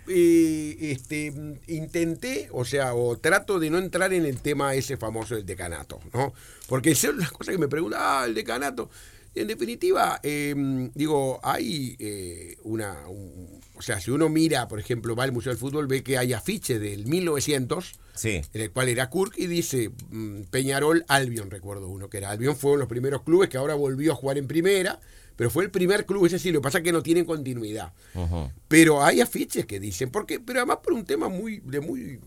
eh, 0.09 0.77
este, 0.81 1.33
intenté, 1.67 2.49
o 2.53 2.65
sea, 2.65 2.95
o 2.95 3.17
trato 3.17 3.59
de 3.59 3.71
no 3.71 3.79
entrar 3.79 4.13
en 4.13 4.27
el 4.27 4.41
tema 4.41 4.75
ese 4.75 4.97
famoso 4.97 5.35
del 5.35 5.47
decanato, 5.47 6.01
¿no? 6.13 6.35
Porque 6.69 6.95
son 6.95 7.19
las 7.19 7.31
cosas 7.33 7.53
que 7.55 7.59
me 7.59 7.69
preguntan, 7.69 8.01
ah, 8.03 8.25
el 8.27 8.35
decanato. 8.35 8.91
En 9.35 9.49
definitiva, 9.49 10.21
eh, 10.23 10.55
digo, 10.95 11.41
hay 11.43 11.97
eh, 11.99 12.57
una. 12.63 13.09
un- 13.09 13.61
o 13.77 13.83
sea, 13.83 13.99
si 14.01 14.13
uno 14.13 14.29
mira, 14.29 14.69
por 14.69 14.79
ejemplo, 14.79 15.17
va 15.17 15.25
al 15.25 15.33
Museo 15.33 15.51
del 15.51 15.59
Fútbol, 15.59 15.89
ve 15.89 16.05
que 16.05 16.17
hay 16.17 16.33
afiches 16.33 16.81
del 16.81 17.07
1900 17.07 17.99
Sí. 18.15 18.41
en 18.53 18.61
el 18.61 18.71
cual 18.71 18.89
era 18.89 19.11
Kurk 19.11 19.35
y 19.37 19.49
dice 19.49 19.91
mm, 20.11 20.43
Peñarol 20.51 21.05
Albion, 21.09 21.51
recuerdo 21.51 21.89
uno, 21.89 22.09
que 22.09 22.19
era 22.19 22.31
Albion, 22.31 22.55
fueron 22.55 22.79
los 22.79 22.89
primeros 22.89 23.23
clubes 23.23 23.49
que 23.49 23.57
ahora 23.57 23.75
volvió 23.75 24.13
a 24.13 24.15
jugar 24.15 24.39
en 24.39 24.47
primera, 24.47 25.01
pero 25.35 25.51
fue 25.51 25.65
el 25.65 25.71
primer 25.73 26.07
club, 26.07 26.25
ese 26.27 26.39
sí, 26.39 26.53
lo 26.53 26.61
que 26.61 26.63
pasa 26.63 26.79
es 26.79 26.85
que 26.85 26.93
no 26.93 27.03
tienen 27.03 27.25
continuidad. 27.25 27.93
Pero 28.69 29.03
hay 29.03 29.21
afiches 29.21 29.67
que 29.67 29.81
dicen, 29.81 30.11
porque, 30.11 30.39
pero 30.39 30.61
además 30.61 30.79
por 30.85 30.93
un 30.93 31.05
tema 31.05 31.29
muy, 31.29 31.59
de 31.65 31.81
muy 31.81 32.21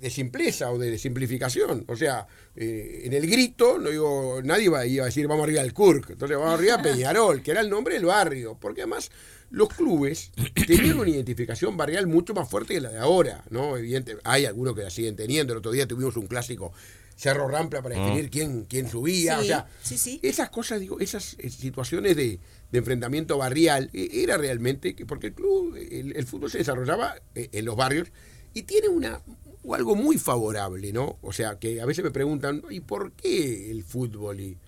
de 0.00 0.10
simpleza 0.10 0.70
o 0.70 0.78
de 0.78 0.98
simplificación. 0.98 1.84
O 1.88 1.96
sea, 1.96 2.26
eh, 2.56 3.02
en 3.04 3.12
el 3.12 3.26
grito, 3.26 3.78
no 3.78 3.90
digo, 3.90 4.40
nadie 4.44 4.68
va, 4.68 4.86
iba 4.86 5.04
a 5.04 5.06
decir 5.06 5.26
vamos 5.26 5.44
arriba 5.44 5.62
al 5.62 5.72
Kurk, 5.72 6.10
entonces 6.10 6.36
vamos 6.36 6.54
arriba 6.54 6.74
a 6.74 6.82
Peñarol, 6.82 7.42
que 7.42 7.50
era 7.50 7.60
el 7.60 7.70
nombre 7.70 7.94
del 7.94 8.04
barrio, 8.04 8.56
porque 8.60 8.82
además 8.82 9.10
los 9.50 9.68
clubes 9.68 10.32
tenían 10.66 10.98
una 10.98 11.10
identificación 11.10 11.76
barrial 11.76 12.06
mucho 12.06 12.34
más 12.34 12.48
fuerte 12.48 12.74
que 12.74 12.80
la 12.80 12.90
de 12.90 12.98
ahora, 12.98 13.44
¿no? 13.50 13.76
Evidente, 13.76 14.16
hay 14.24 14.46
algunos 14.46 14.74
que 14.74 14.82
la 14.82 14.90
siguen 14.90 15.16
teniendo, 15.16 15.52
el 15.52 15.58
otro 15.58 15.72
día 15.72 15.86
tuvimos 15.86 16.16
un 16.16 16.26
clásico 16.26 16.72
Cerro 17.16 17.46
Rampla 17.46 17.80
para 17.80 17.94
definir 17.94 18.28
quién, 18.28 18.64
quién 18.64 18.88
subía, 18.90 19.38
o 19.38 19.44
sea, 19.44 19.68
sí, 19.82 19.96
sí. 19.96 20.18
esas 20.22 20.50
cosas, 20.50 20.80
digo, 20.80 20.98
esas 20.98 21.36
eh, 21.38 21.48
situaciones 21.48 22.16
de, 22.16 22.40
de 22.72 22.78
enfrentamiento 22.78 23.38
barrial, 23.38 23.88
eh, 23.92 24.08
era 24.12 24.36
realmente, 24.36 24.96
que 24.96 25.06
porque 25.06 25.28
el 25.28 25.34
club, 25.34 25.76
el, 25.76 26.16
el 26.16 26.26
fútbol 26.26 26.50
se 26.50 26.58
desarrollaba 26.58 27.14
en 27.36 27.64
los 27.64 27.76
barrios 27.76 28.08
y 28.52 28.62
tiene 28.62 28.88
una 28.88 29.20
o 29.64 29.74
algo 29.74 29.94
muy 29.96 30.18
favorable, 30.18 30.92
¿no? 30.92 31.18
O 31.22 31.32
sea, 31.32 31.58
que 31.58 31.80
a 31.80 31.86
veces 31.86 32.04
me 32.04 32.10
preguntan, 32.10 32.62
¿y 32.70 32.80
por 32.80 33.12
qué 33.12 33.70
el 33.70 33.82
fútbol? 33.84 34.40
Y 34.40 34.58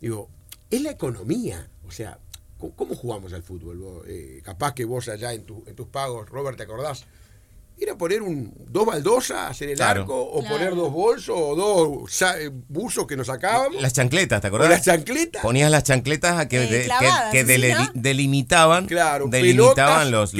digo, 0.00 0.28
es 0.70 0.80
la 0.82 0.90
economía, 0.92 1.68
o 1.86 1.90
sea, 1.90 2.18
¿cómo, 2.76 2.94
jugamos 2.94 3.32
al 3.32 3.42
fútbol? 3.42 4.02
Eh, 4.06 4.40
capaz 4.44 4.74
que 4.74 4.84
vos 4.84 5.08
allá 5.08 5.32
en, 5.32 5.44
tu- 5.44 5.64
en 5.66 5.74
tus 5.74 5.88
pagos, 5.88 6.28
Robert, 6.28 6.56
¿te 6.56 6.62
acordás? 6.64 7.04
Era 7.80 7.96
poner 7.96 8.22
un, 8.22 8.52
dos 8.68 8.84
baldosas, 8.86 9.50
hacer 9.52 9.70
el 9.70 9.76
Claro. 9.76 10.00
arco, 10.02 10.20
o 10.20 10.40
Claro. 10.40 10.56
poner 10.56 10.74
dos 10.74 10.92
bolsos, 10.92 11.36
o 11.38 11.54
dos 11.54 12.22
eh, 12.22 12.50
buzos 12.68 13.06
que 13.06 13.16
nos 13.16 13.28
sacábamos. 13.28 13.80
Las 13.80 13.92
chancletas, 13.92 14.40
¿te 14.40 14.46
o 14.46 14.48
acordás? 14.48 14.70
las 14.70 14.84
chancletas. 14.84 15.42
Ponías 15.42 15.70
las 15.70 15.84
chancletas 15.84 16.38
a 16.40 16.48
que, 16.48 16.64
Eh, 16.64 16.66
de- 16.66 16.80
que- 16.80 16.84
clavadas, 16.86 17.30
que 17.32 17.40
¿sí, 17.42 17.46
dele- 17.46 17.74
no? 17.74 17.88
delimitaban, 17.94 18.86
Claro, 18.86 19.28
delimitaban 19.28 20.10
los, 20.10 20.32
que- 20.32 20.38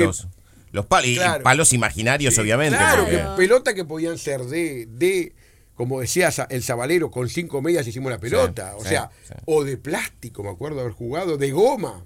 los, 0.73 0.85
los 0.85 0.87
palos, 0.87 1.11
Claro. 1.15 1.65
imaginarios, 1.73 2.39
obviamente. 2.39 2.77
Claro, 2.77 3.03
porque- 3.05 3.17
que 3.17 3.25
pelota 3.37 3.75
que 3.75 3.85
podían 3.85 4.19
ser 4.19 4.43
de, 4.45 4.87
de 4.87 5.35
como 5.75 6.01
decía 6.01 6.31
el 6.51 6.63
Zabalero, 6.65 7.11
con 7.11 7.29
cinco 7.29 7.63
medias 7.63 7.87
hicimos 7.87 8.11
la 8.11 8.19
pelota. 8.19 8.71
Sí, 8.73 8.77
o 8.79 8.83
sí, 8.83 8.89
sea, 8.89 9.11
sí. 9.27 9.35
o 9.47 9.63
de 9.65 9.77
plástico, 9.77 10.43
me 10.43 10.51
acuerdo 10.51 10.81
haber 10.81 10.93
jugado, 10.93 11.37
de 11.37 11.51
goma. 11.53 12.05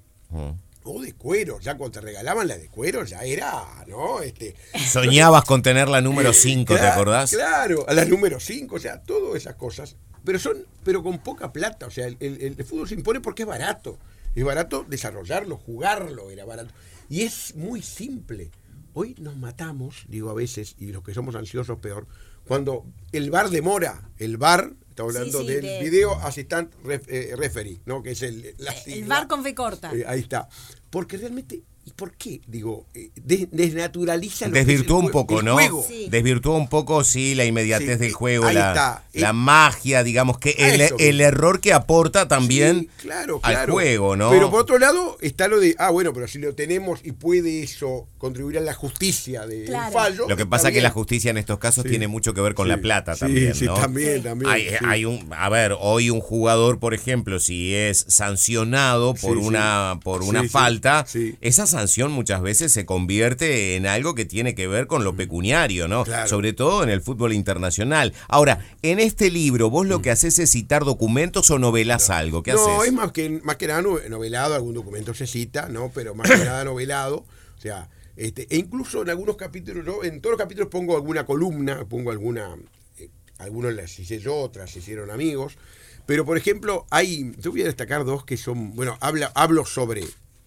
O 0.85 1.01
de 1.01 1.13
cuero, 1.13 1.61
ya 1.61 1.77
cuando 1.77 2.01
te 2.01 2.05
regalaban 2.05 2.49
la 2.49 2.59
de 2.59 2.67
cuero 2.69 3.05
ya 3.05 3.21
era, 3.23 3.65
¿no? 3.87 4.21
Este, 4.21 4.57
Soñabas 4.91 5.45
con 5.45 5.63
tener 5.63 5.89
la 5.89 6.01
número 6.01 6.33
5, 6.33 6.75
¿te 6.75 6.81
Cla- 6.81 6.93
acordás? 6.95 7.31
Claro, 7.31 7.85
a 7.89 7.95
la 7.95 8.05
número 8.05 8.41
5, 8.41 8.75
o 8.77 8.79
sea, 8.81 9.01
todas 9.01 9.37
esas 9.37 9.55
cosas. 9.55 9.95
Pero 10.25 10.39
son, 10.41 10.67
pero 10.85 11.03
con 11.03 11.19
poca 11.21 11.53
plata. 11.53 11.87
O 11.87 11.91
sea, 11.91 12.07
el, 12.07 12.17
el- 12.21 12.55
el 12.59 12.65
fútbol 12.65 12.89
se 12.89 12.95
impone 12.97 13.21
porque 13.21 13.43
es 13.43 13.49
barato. 13.49 13.99
Es 14.35 14.43
barato 14.45 14.85
desarrollarlo, 14.89 15.57
jugarlo, 15.57 16.31
era 16.31 16.45
barato. 16.45 16.73
Y 17.09 17.23
es 17.23 17.55
muy 17.57 17.83
simple. 17.83 18.51
Hoy 18.95 19.15
nos 19.19 19.37
matamos, 19.37 20.05
digo 20.09 20.31
a 20.31 20.35
veces, 20.35 20.75
y 20.79 20.87
los 20.93 21.03
que 21.03 21.15
somos 21.15 21.35
ansiosos 21.35 21.79
peor, 21.79 22.07
cuando 22.47 22.85
el 23.13 23.31
bar 23.31 23.51
demora, 23.51 24.11
el 24.19 24.37
bar, 24.37 24.75
Sí, 24.95 25.01
hablando 25.01 25.41
sí, 25.41 25.47
del 25.47 25.63
de- 25.63 25.81
video 25.83 26.13
assistant 26.21 26.71
ref- 26.85 27.07
eh, 27.09 27.35
referee, 27.37 27.81
¿no? 27.87 28.03
Que 28.03 28.11
es 28.11 28.21
el, 28.23 28.55
la 28.59 28.73
El 28.87 29.05
bar 29.05 29.27
con 29.27 29.41
V 29.41 29.55
corta. 29.55 29.91
Eh, 29.95 30.05
ahí 30.07 30.21
está. 30.21 30.49
Porque 30.91 31.17
realmente, 31.17 31.63
¿y 31.85 31.91
por 31.93 32.13
qué? 32.13 32.41
Digo, 32.47 32.87
eh, 32.95 33.11
des- 33.17 33.49
desnaturaliza 33.51 34.47
lo 34.47 34.53
que 34.53 34.61
es 34.61 34.63
el 34.63 34.69
Desvirtuó 34.69 34.99
un 34.99 35.11
poco, 35.11 35.41
el 35.41 35.45
¿no? 35.47 35.55
juego. 35.55 35.85
Sí. 35.87 36.07
Desvirtuó 36.11 36.57
un 36.57 36.69
poco, 36.69 37.03
sí, 37.05 37.35
la 37.35 37.45
inmediatez 37.45 37.99
Sí, 37.99 38.05
del 38.05 38.13
juego, 38.13 38.47
ahí 38.47 38.55
la, 38.55 38.69
está. 38.69 39.05
la 39.15 39.31
Eh, 39.31 39.33
magia, 39.33 40.03
digamos, 40.05 40.39
que 40.39 40.51
el, 40.59 40.81
eso 40.81 40.97
el 40.99 41.21
error 41.21 41.61
que 41.61 41.73
aporta 41.73 42.29
también 42.29 42.81
Sí, 42.81 42.89
claro, 43.09 43.41
al 43.43 43.53
claro. 43.55 43.73
juego, 43.73 44.17
¿no? 44.17 44.31
Pero 44.31 44.51
por 44.51 44.61
otro 44.61 44.79
lado 44.79 45.19
está 45.21 45.49
lo 45.49 45.59
de, 45.61 45.75
ah, 45.79 45.91
bueno, 45.91 46.13
pero 46.13 46.29
si 46.29 46.39
lo 46.39 46.55
tenemos 46.55 47.01
y 47.05 47.13
puede 47.13 47.63
eso 47.63 48.07
contribuir 48.19 48.59
a 48.59 48.61
la 48.61 48.75
justicia 48.75 49.47
del 49.47 49.65
Claro. 49.67 49.93
fallo. 49.93 50.29
Lo 50.29 50.37
que 50.37 50.47
pasa 50.47 50.69
es 50.69 50.75
que 50.75 50.81
la 50.81 50.91
justicia 50.91 51.31
en 51.31 51.39
estos 51.39 51.59
casos 51.59 51.83
Sí. 51.85 51.91
tiene 51.91 52.07
mucho 52.09 52.33
que 52.35 52.41
ver 52.41 52.55
con 52.55 52.67
Sí, 52.67 52.71
la 52.71 52.77
plata 52.79 53.15
sí, 53.15 53.21
también, 53.21 53.55
sí, 53.55 53.65
¿no? 53.65 53.75
también, 53.75 54.19
Sí. 54.19 54.23
también. 54.23 54.51
Hay, 54.53 54.69
sí. 54.69 54.75
hay 54.87 55.05
un, 55.05 55.29
a 55.37 55.49
ver, 55.49 55.75
hoy 55.81 56.11
un 56.11 56.21
jugador, 56.21 56.79
por 56.79 56.95
ejemplo, 56.95 57.41
si 57.41 57.75
es 57.75 58.05
sancionado 58.09 59.15
por 59.15 59.35
Sí, 59.37 59.41
sí. 59.43 59.47
una 59.49 59.99
por 60.03 60.23
una 60.23 60.49
falta, 60.49 61.05
sí. 61.07 61.37
Sanción 61.73 62.13
muchas 62.13 62.41
veces 62.41 62.73
se 62.73 62.87
convierte 62.87 63.75
en 63.77 63.87
algo 63.87 64.15
que 64.15 64.25
tiene 64.25 64.55
que 64.55 64.69
ver 64.69 64.87
con 64.87 65.03
lo 65.03 65.17
pecuniario, 65.17 65.89
¿no? 65.89 66.03
Mm. 66.03 66.05
Claro. 66.05 66.29
Sobre 66.29 66.53
todo 66.53 66.83
en 66.85 66.89
el 66.91 67.03
fútbol 67.03 67.33
internacional. 67.33 68.15
Ahora, 68.29 68.65
en 68.83 69.01
este 69.01 69.31
libro, 69.31 69.69
vos 69.69 69.87
lo 69.87 70.01
que 70.01 70.11
haces 70.11 70.39
es 70.39 70.51
citar 70.53 70.85
documentos 70.85 71.51
o 71.51 71.59
novelas 71.59 72.09
algo, 72.11 72.43
¿qué 72.43 72.53
Mm. 72.53 72.57
no, 72.57 72.77
haces? 72.77 72.89
es 72.89 72.93
más 72.95 73.13
que, 73.13 73.29
más 73.43 73.57
que 73.57 73.67
nada 73.67 73.83
no- 73.83 73.99
novelado, 74.09 74.55
algún 74.55 74.75
documento 74.75 75.13
se 75.15 75.27
cita, 75.27 75.69
¿no? 75.69 75.91
Pero 75.95 76.15
más 76.15 76.31
que 76.31 76.39
nada 76.45 76.65
novelado. 76.65 77.25
O 77.59 77.61
sea, 77.61 77.89
este, 78.17 78.47
e 78.51 78.57
incluso 78.59 79.03
en 79.03 79.11
algunos 79.11 79.37
capítulos, 79.37 79.85
yo 79.85 80.05
en 80.05 80.21
todos 80.21 80.33
los 80.33 80.41
capítulos 80.41 80.69
pongo 80.71 80.97
alguna 80.97 81.27
columna, 81.27 81.85
pongo 81.89 82.11
alguna. 82.11 82.55
eh, 82.99 83.09
algunos 83.39 83.73
las 83.75 83.99
hice 83.99 84.19
yo, 84.21 84.37
otras 84.37 84.71
se 84.71 84.79
hicieron 84.81 85.11
amigos. 85.11 85.57
Pero, 86.05 86.25
por 86.27 86.37
ejemplo, 86.37 86.85
hay. 86.91 87.33
Yo 87.39 87.53
voy 87.53 87.63
a 87.63 87.67
destacar 87.67 88.05
dos 88.05 88.25
que 88.25 88.37
son. 88.37 88.75
Bueno, 88.75 88.99
habla, 89.01 89.31
hablo 89.37 89.65
sobre 89.65 90.03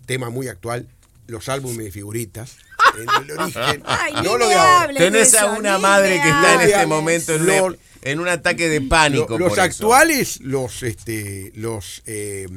tema 0.05 0.29
muy 0.29 0.48
actual. 0.50 0.88
Los 1.27 1.50
álbumes 1.50 1.86
de 1.86 1.91
figuritas. 1.91 2.58
En 2.96 3.29
el 3.29 3.38
origen. 3.38 3.84
Ay, 3.86 4.13
no 4.24 4.38
lo 4.38 4.48
de 4.48 4.55
ahora. 4.55 4.94
Tenés 4.94 5.34
a 5.36 5.48
una 5.51 5.75
ni 5.75 5.82
madre 5.82 6.10
que 6.12 6.15
está 6.29 6.53
en 6.53 6.60
hables. 6.60 6.72
este 6.72 6.86
momento 6.86 7.36
en, 7.36 7.46
Lo- 7.46 7.65
un- 7.65 7.77
en 8.03 8.20
un 8.22 8.27
ataque 8.29 8.70
de 8.70 8.79
pánico. 8.82 9.34
Lo- 9.34 9.39
los 9.39 9.50
por 9.50 9.58
eso. 9.60 9.62
actuales, 9.63 10.39
los, 10.39 10.82
este, 10.82 11.51
los, 11.55 12.03
eh, 12.05 12.48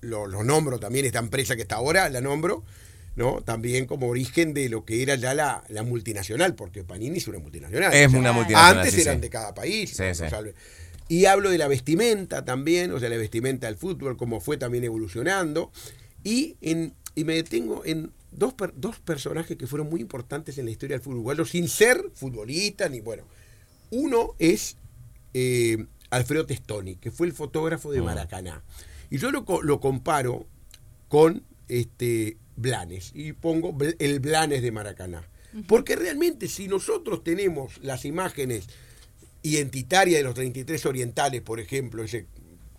lo- 0.00 0.26
los 0.26 0.44
nombro 0.44 0.80
también, 0.80 1.04
esta 1.06 1.20
empresa 1.20 1.54
que 1.54 1.62
está 1.62 1.76
ahora, 1.76 2.08
la 2.08 2.20
nombro, 2.20 2.64
¿no? 3.14 3.42
También 3.42 3.86
como 3.86 4.08
origen 4.08 4.54
de 4.54 4.68
lo 4.68 4.84
que 4.84 5.02
era 5.02 5.14
ya 5.14 5.34
la, 5.34 5.62
la 5.68 5.84
multinacional, 5.84 6.56
porque 6.56 6.82
Panini 6.82 7.18
es 7.18 7.28
una 7.28 7.38
multinacional. 7.38 7.94
Es 7.94 8.12
una 8.12 8.32
multinacional, 8.32 8.78
Antes 8.78 8.94
sí, 8.94 9.02
eran 9.02 9.16
sí. 9.16 9.20
de 9.20 9.30
cada 9.30 9.54
país. 9.54 9.90
Sí, 9.96 10.02
¿no? 10.02 10.14
sí. 10.14 10.22
Los 10.24 10.32
álbumes. 10.32 10.54
Y 11.08 11.26
hablo 11.26 11.50
de 11.50 11.58
la 11.58 11.68
vestimenta 11.68 12.44
también, 12.44 12.90
o 12.90 12.98
sea, 12.98 13.08
la 13.08 13.16
vestimenta 13.18 13.68
del 13.68 13.76
fútbol, 13.76 14.16
cómo 14.16 14.40
fue 14.40 14.56
también 14.56 14.82
evolucionando. 14.82 15.70
Y, 16.24 16.56
en, 16.60 16.92
y 17.16 17.24
me 17.24 17.34
detengo 17.34 17.84
en 17.84 18.12
dos, 18.30 18.54
per- 18.54 18.74
dos 18.76 19.00
personajes 19.00 19.56
que 19.56 19.66
fueron 19.66 19.88
muy 19.90 20.00
importantes 20.00 20.56
en 20.58 20.66
la 20.66 20.70
historia 20.70 20.94
del 20.96 21.02
fútbol 21.02 21.16
uruguayo, 21.16 21.44
sin 21.44 21.68
ser 21.68 22.10
futbolistas, 22.14 22.88
ni 22.90 23.00
bueno. 23.00 23.24
Uno 23.90 24.34
es 24.38 24.76
eh, 25.34 25.86
Alfredo 26.10 26.46
Testoni, 26.46 26.94
que 26.96 27.10
fue 27.10 27.26
el 27.26 27.32
fotógrafo 27.32 27.90
Ah. 27.90 27.94
de 27.94 28.02
Maracaná. 28.02 28.62
Y 29.10 29.18
yo 29.18 29.30
lo, 29.32 29.44
lo 29.62 29.80
comparo 29.80 30.46
con 31.08 31.42
este 31.68 32.36
Blanes, 32.56 33.10
y 33.14 33.32
pongo 33.32 33.76
el 33.98 34.20
Blanes 34.20 34.62
de 34.62 34.70
Maracaná. 34.72 35.26
Porque 35.68 35.96
realmente 35.96 36.48
si 36.48 36.68
nosotros 36.68 37.24
tenemos 37.24 37.78
las 37.82 38.04
imágenes 38.04 38.66
identitarias 39.42 40.18
de 40.18 40.24
los 40.24 40.34
33 40.34 40.84
orientales, 40.86 41.40
por 41.42 41.60
ejemplo, 41.60 42.02
ese 42.02 42.26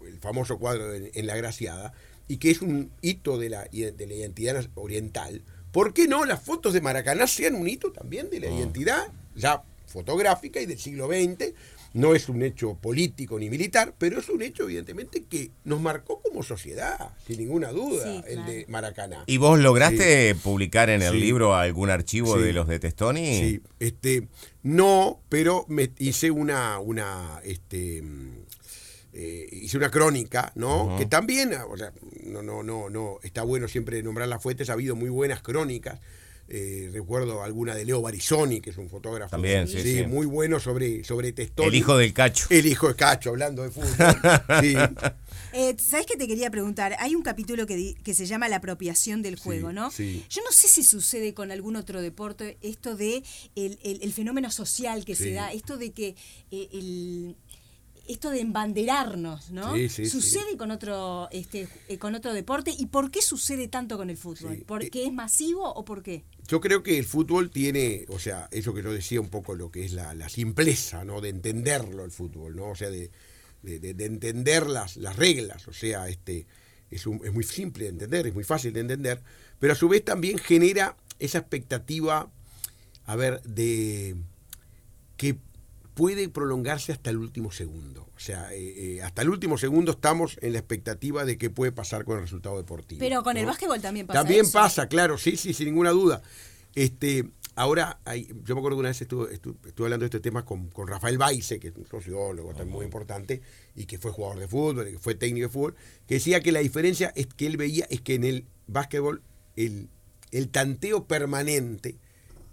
el 0.06 0.20
famoso 0.20 0.58
cuadro 0.58 0.94
en 0.94 1.27
La 1.27 1.36
Graciada, 1.36 1.94
y 2.27 2.38
que 2.38 2.51
es 2.51 2.62
un 2.62 2.91
hito 3.01 3.38
de 3.38 3.50
la, 3.50 3.63
de 3.65 4.07
la 4.07 4.13
identidad 4.13 4.65
oriental, 4.75 5.41
¿por 5.72 5.93
qué 5.93 6.07
no 6.07 6.25
las 6.25 6.41
fotos 6.41 6.74
de 6.74 6.81
Maracaná 6.81 7.27
sean 7.27 7.55
un 7.55 7.67
hito 7.67 7.91
también 7.91 8.29
de 8.29 8.39
la 8.39 8.48
identidad 8.50 9.07
ya 9.36 9.63
fotográfica 9.86 10.60
y 10.62 10.65
del 10.65 10.79
siglo 10.79 11.07
XX? 11.07 11.53
No 11.93 12.13
es 12.13 12.29
un 12.29 12.43
hecho 12.43 12.75
político 12.75 13.39
ni 13.39 13.50
militar, 13.50 13.96
pero 13.98 14.19
es 14.19 14.29
un 14.29 14.41
hecho 14.43 14.63
evidentemente 14.65 15.24
que 15.24 15.50
nos 15.63 15.81
marcó 15.81 16.22
como 16.22 16.43
sociedad, 16.43 17.12
sin 17.25 17.38
ninguna 17.39 17.72
duda, 17.72 18.03
Sí, 18.03 18.24
el 18.27 18.34
claro. 18.36 18.51
de 18.51 18.65
Maracaná. 18.67 19.24
¿Y 19.25 19.38
vos 19.38 19.57
lograste 19.57 20.36
publicar 20.36 20.89
en 20.89 21.01
el 21.01 21.13
Sí. 21.13 21.19
libro 21.19 21.55
algún 21.55 21.89
archivo 21.89 22.36
Sí. 22.38 22.43
de 22.43 22.53
los 22.53 22.67
de 22.67 22.79
Testoni? 22.79 23.39
Sí, 23.39 23.62
este, 23.79 24.27
no, 24.63 25.22
pero 25.29 25.65
me 25.69 25.89
hice 25.98 26.29
una, 26.29 26.77
una, 26.79 27.39
este, 27.43 28.03
eh, 29.19 29.47
hice 29.51 29.77
una 29.77 29.89
crónica, 29.89 30.51
¿no? 30.55 30.95
Que 30.97 31.07
también, 31.07 31.51
o 31.67 31.75
sea, 31.75 31.91
no, 32.24 32.43
no, 32.43 32.62
no, 32.62 32.88
no, 32.89 33.17
está 33.24 33.41
bueno 33.41 33.67
siempre 33.67 34.03
nombrar 34.03 34.27
las 34.27 34.43
fuentes, 34.43 34.69
ha 34.69 34.74
habido 34.74 34.95
muy 34.95 35.09
buenas 35.09 35.41
crónicas. 35.41 36.00
Eh, 36.50 36.89
recuerdo 36.93 37.43
alguna 37.43 37.75
de 37.75 37.83
Leo 37.83 38.01
Barizoni, 38.01 38.62
que 38.62 38.69
es 38.69 38.77
un 38.77 38.89
fotógrafo 38.89 39.31
También, 39.31 39.67
sí, 39.67 39.81
sí. 39.81 40.03
muy 40.07 40.25
bueno 40.25 40.62
sobre, 40.62 41.03
sobre 41.03 41.33
Testoni. 41.33 41.67
El 41.67 41.75
hijo 41.75 41.97
del 41.97 42.13
cacho. 42.13 42.47
El 42.50 42.65
hijo 42.67 42.88
de 42.88 42.95
Cacho, 42.95 43.31
hablando 43.31 43.63
de 43.63 43.71
fútbol. 43.71 43.89
Sí. 44.62 44.75
Eh, 45.53 45.75
¿Sabes 45.77 46.05
qué 46.05 46.15
te 46.17 46.25
quería 46.27 46.50
preguntar? 46.50 46.95
Hay 47.00 47.15
un 47.15 47.21
capítulo 47.24 47.65
que, 47.65 47.95
que 48.01 48.13
se 48.13 48.25
llama 48.25 48.47
La 48.47 48.57
apropiación 48.57 49.21
del 49.24 49.36
juego, 49.36 49.74
¿no? 49.74 49.91
sí. 49.91 50.24
Yo 50.29 50.41
no 50.43 50.51
sé 50.51 50.67
si 50.69 50.83
sucede 50.83 51.33
con 51.33 51.51
algún 51.51 51.75
otro 51.75 52.01
deporte 52.01 52.57
esto 52.62 52.95
de 52.95 53.24
el, 53.55 53.77
el- 53.83 54.01
el 54.01 54.13
fenómeno 54.13 54.50
social 54.51 55.03
que 55.03 55.15
se 55.15 55.24
Sí. 55.25 55.31
da, 55.31 55.51
esto 55.51 55.77
de 55.77 55.91
que 55.91 56.15
eh, 56.51 56.69
el 56.71 57.36
esto 58.07 58.29
de 58.29 58.39
embanderarnos, 58.41 59.51
¿no? 59.51 59.75
Sí, 59.75 59.89
sí, 59.89 60.05
sucede 60.09 60.57
con 60.57 60.71
otro 60.71 61.27
este 61.31 61.67
eh, 61.87 61.97
con 61.97 62.15
otro 62.15 62.33
deporte 62.33 62.71
y 62.77 62.85
por 62.87 63.11
qué 63.11 63.21
sucede 63.21 63.67
tanto 63.67 63.97
con 63.97 64.09
el 64.09 64.17
fútbol? 64.17 64.63
¿Porque 64.65 65.05
es 65.05 65.13
masivo 65.13 65.71
o 65.73 65.83
por 65.85 66.01
qué? 66.03 66.23
Yo 66.47 66.61
creo 66.61 66.83
que 66.83 66.97
el 66.97 67.05
fútbol 67.05 67.49
tiene, 67.49 68.05
o 68.09 68.19
sea, 68.19 68.47
eso 68.51 68.73
que 68.73 68.81
yo 68.83 68.91
decía 68.93 69.19
un 69.19 69.29
poco 69.29 69.55
lo 69.55 69.69
que 69.71 69.83
es 69.85 69.93
la, 69.93 70.13
la 70.15 70.29
simpleza, 70.29 71.03
¿no? 71.05 71.19
De 71.21 71.29
entenderlo 71.29 72.05
el 72.05 72.11
fútbol, 72.11 72.55
¿no? 72.55 72.69
O 72.69 72.75
sea, 72.75 72.89
de, 72.89 73.11
de- 73.63 73.79
de- 73.79 73.93
de 73.93 74.05
entender 74.05 74.67
las, 74.67 74.95
las 74.97 75.15
reglas, 75.17 75.67
o 75.67 75.73
sea, 75.73 76.07
este 76.07 76.47
es, 76.89 77.05
un- 77.05 77.19
es 77.25 77.33
muy 77.33 77.43
simple 77.43 77.83
de 77.85 77.89
entender, 77.89 78.27
es 78.27 78.33
muy 78.33 78.43
fácil 78.45 78.71
de 78.71 78.79
entender, 78.79 79.21
pero 79.59 79.73
a 79.73 79.75
su 79.75 79.89
vez 79.89 80.05
también 80.05 80.37
genera 80.37 80.95
esa 81.19 81.39
expectativa, 81.39 82.31
a 83.05 83.15
ver, 83.15 83.41
de 83.43 84.15
que 85.17 85.37
puede 85.97 86.29
prolongarse 86.29 86.91
hasta 86.91 87.09
el 87.09 87.17
último 87.17 87.51
segundo. 87.51 88.07
O 88.15 88.19
sea, 88.19 88.53
eh, 88.53 88.97
eh, 88.97 89.01
hasta 89.01 89.23
el 89.23 89.29
último 89.29 89.57
segundo 89.57 89.91
estamos 89.93 90.37
en 90.41 90.53
la 90.53 90.59
expectativa 90.59 91.25
de 91.25 91.39
qué 91.39 91.49
puede 91.49 91.71
pasar 91.71 92.05
con 92.05 92.17
el 92.17 92.21
resultado 92.21 92.55
deportivo. 92.57 92.99
Pero 92.99 93.23
con 93.23 93.35
el 93.35 93.47
básquetbol 93.47 93.81
también 93.81 94.05
pasa 94.05 94.19
También 94.19 94.41
eso. 94.45 94.53
pasa, 94.53 94.87
claro, 94.87 95.17
sí, 95.17 95.35
sí, 95.37 95.53
sin 95.55 95.65
ninguna 95.65 95.89
duda. 95.89 96.21
Este, 96.75 97.27
ahora, 97.55 97.99
hay, 98.05 98.27
yo 98.45 98.53
me 98.53 98.59
acuerdo 98.59 98.77
que 98.77 98.81
una 98.81 98.89
vez 98.89 99.01
estuve, 99.01 99.33
estu- 99.41 99.55
estuve 99.65 99.87
hablando 99.87 100.03
de 100.03 100.07
este 100.07 100.19
tema 100.19 100.45
con, 100.45 100.67
con 100.69 100.87
Rafael 100.87 101.17
Baice, 101.17 101.59
que 101.59 101.69
es 101.69 101.75
un 101.75 101.87
sociólogo 101.87 102.49
también 102.53 102.69
muy 102.77 102.85
importante, 102.85 103.41
y 103.75 103.85
que 103.85 103.97
fue 103.97 104.11
jugador 104.11 104.37
de 104.39 104.47
fútbol, 104.47 104.87
y 104.87 104.91
que 104.91 104.99
fue 104.99 105.15
técnico 105.15 105.47
de 105.47 105.51
fútbol, 105.51 105.75
que 106.07 106.13
decía 106.15 106.41
que 106.41 106.51
la 106.51 106.59
diferencia 106.59 107.11
es 107.15 107.25
que 107.25 107.47
él 107.47 107.57
veía 107.57 107.87
es 107.89 108.01
que 108.01 108.13
en 108.13 108.23
el 108.23 108.45
básquetbol 108.67 109.23
el, 109.55 109.89
el 110.29 110.49
tanteo 110.49 111.05
permanente 111.07 111.97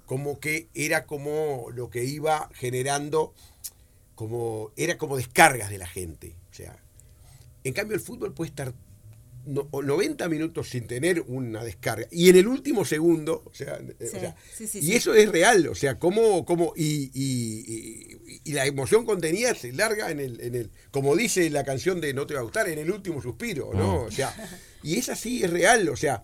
como 0.07 0.39
que 0.41 0.69
era 0.75 1.07
como 1.07 1.67
lo 1.75 1.89
que 1.91 2.05
iba 2.05 2.51
generando 2.55 3.33
como 4.15 4.71
era 4.77 4.97
como 4.99 5.17
descargas 5.17 5.71
de 5.71 5.79
la 5.79 5.87
gente 5.87 6.37
o 6.51 6.55
sea. 6.55 6.77
En 7.65 7.73
cambio 7.73 7.95
el 7.97 8.01
fútbol 8.03 8.33
puede 8.35 8.51
estar 8.51 8.75
no- 9.47 9.69
o 9.73 9.83
90 9.83 10.29
minutos 10.29 10.71
sin 10.71 10.87
tener 10.87 11.21
una 11.27 11.63
descarga 11.65 12.07
y 12.11 12.31
en 12.31 12.37
el 12.37 12.47
último 12.49 12.85
segundo 12.85 13.43
o 13.45 13.53
sea, 13.55 13.75
eh, 13.77 13.97
o 14.01 14.05
Sí, 14.07 14.11
sea, 14.21 14.37
sí, 14.55 14.67
sí, 14.67 14.79
y 14.79 14.83
sí. 14.83 14.95
eso 14.95 15.15
es 15.15 15.29
real 15.31 15.69
o 15.69 15.75
sea 15.75 15.99
cómo 15.99 16.45
cómo 16.47 16.73
y, 16.77 17.11
y- 17.13 17.65
y- 17.67 18.41
y 18.45 18.53
la 18.53 18.65
emoción 18.67 19.05
contenida 19.05 19.55
se 19.55 19.73
larga 19.73 20.11
en 20.11 20.21
el 20.21 20.41
en 20.41 20.55
el 20.55 20.71
como 20.91 21.15
dice 21.17 21.51
la 21.51 21.65
canción 21.65 22.01
de 22.01 22.15
no 22.15 22.27
te 22.27 22.35
va 22.35 22.41
a 22.41 22.45
gustar 22.45 22.69
en 22.69 22.79
el 22.79 22.91
último 22.91 23.21
suspiro 23.21 23.71
no 23.75 24.03
o 24.05 24.11
sea 24.11 24.35
y 24.83 24.97
es 24.99 25.09
así 25.11 25.43
es 25.45 25.51
real 25.51 25.89
o 25.91 25.97
sea 25.97 26.23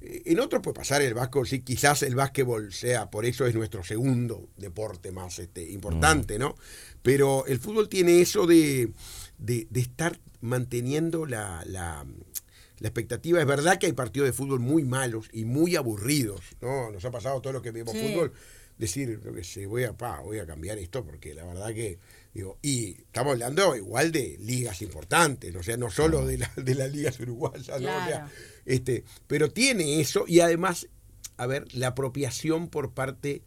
en 0.00 0.40
otros 0.40 0.62
puede 0.62 0.74
pasar 0.74 1.02
el 1.02 1.14
básquetbol, 1.14 1.46
sí, 1.46 1.60
quizás 1.60 2.02
el 2.02 2.14
básquetbol 2.14 2.72
sea, 2.72 3.10
por 3.10 3.26
eso 3.26 3.46
es 3.46 3.54
nuestro 3.54 3.84
segundo 3.84 4.48
deporte 4.56 5.12
más 5.12 5.38
este, 5.38 5.70
importante, 5.70 6.38
¿no? 6.38 6.54
Pero 7.02 7.44
el 7.46 7.58
fútbol 7.58 7.88
tiene 7.88 8.20
eso 8.20 8.46
de, 8.46 8.92
de, 9.38 9.66
de 9.70 9.80
estar 9.80 10.18
manteniendo 10.40 11.26
la, 11.26 11.62
la, 11.66 12.06
la 12.78 12.88
expectativa. 12.88 13.40
Es 13.40 13.46
verdad 13.46 13.78
que 13.78 13.86
hay 13.86 13.92
partidos 13.92 14.28
de 14.28 14.32
fútbol 14.32 14.60
muy 14.60 14.84
malos 14.84 15.28
y 15.32 15.44
muy 15.44 15.76
aburridos, 15.76 16.40
¿no? 16.62 16.90
Nos 16.90 17.04
ha 17.04 17.10
pasado 17.10 17.40
todo 17.42 17.52
lo 17.52 17.62
que 17.62 17.70
vemos 17.70 17.94
Sí. 17.94 18.08
fútbol, 18.08 18.32
decir, 18.78 19.20
sé, 19.42 19.66
voy 19.66 19.84
a, 19.84 19.92
pa, 19.92 20.20
voy 20.20 20.38
a 20.38 20.46
cambiar 20.46 20.78
esto 20.78 21.04
porque 21.04 21.34
la 21.34 21.44
verdad 21.44 21.74
que, 21.74 21.98
digo, 22.34 22.58
y 22.62 22.92
estamos 23.02 23.32
hablando 23.32 23.74
igual 23.76 24.12
de 24.12 24.36
ligas 24.40 24.82
importantes, 24.82 25.54
o 25.56 25.62
sea, 25.62 25.76
no 25.76 25.90
solo 25.90 26.24
de, 26.26 26.38
la- 26.38 26.52
de 26.56 26.74
las 26.74 26.92
ligas 26.92 27.18
uruguayas, 27.20 27.68
¿no? 27.68 27.74
O 27.76 27.80
sea, 27.80 28.06
Claro. 28.06 28.26
este, 28.66 29.04
pero 29.26 29.50
tiene 29.50 30.00
eso 30.00 30.24
y 30.28 30.40
además, 30.40 30.88
a 31.36 31.46
ver, 31.46 31.66
la 31.74 31.88
apropiación 31.88 32.68
por 32.68 32.92
parte 32.92 33.42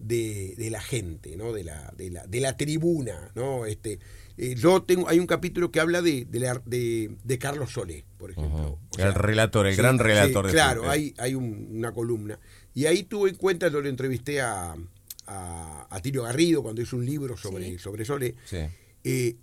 de, 0.00 0.54
de 0.58 0.70
la 0.70 0.80
gente, 0.82 1.36
¿no? 1.36 1.52
De 1.52 1.62
la, 1.64 1.92
de 1.96 2.10
la, 2.10 2.26
de 2.26 2.40
la 2.40 2.56
tribuna, 2.56 3.30
¿no? 3.36 3.64
Este, 3.66 4.00
eh, 4.36 4.56
yo 4.56 4.82
tengo, 4.82 5.08
hay 5.08 5.20
un 5.20 5.26
capítulo 5.28 5.70
que 5.70 5.78
habla 5.78 6.02
de, 6.02 6.24
de, 6.24 6.40
la- 6.40 6.60
de- 6.66 7.14
de 7.22 7.38
Carlos 7.38 7.72
Solé, 7.72 8.04
por 8.18 8.32
ejemplo. 8.32 8.80
O 8.90 8.98
El 8.98 9.14
relator, 9.14 9.66
el 9.68 9.76
gran 9.76 9.98
relator 10.00 10.46
de 10.46 10.52
Claro, 10.52 10.90
hay, 10.90 11.14
hay 11.18 11.36
un- 11.36 11.68
una 11.70 11.92
columna. 11.92 12.40
Y 12.74 12.86
ahí 12.86 13.04
tuve 13.04 13.30
en 13.30 13.36
cuenta, 13.36 13.68
yo 13.68 13.80
le 13.80 13.88
entrevisté 13.88 14.40
a, 14.40 14.74
a, 15.26 15.86
a 15.90 16.00
Tilio 16.00 16.22
Garrido 16.24 16.62
cuando 16.62 16.82
hizo 16.82 16.96
un 16.96 17.06
libro 17.06 17.36
sobre, 17.36 17.64
Sí. 17.72 17.78
sobre 17.78 18.04
Solé. 18.04 18.34
Sí. 18.44 18.58
Eh, 19.04 19.36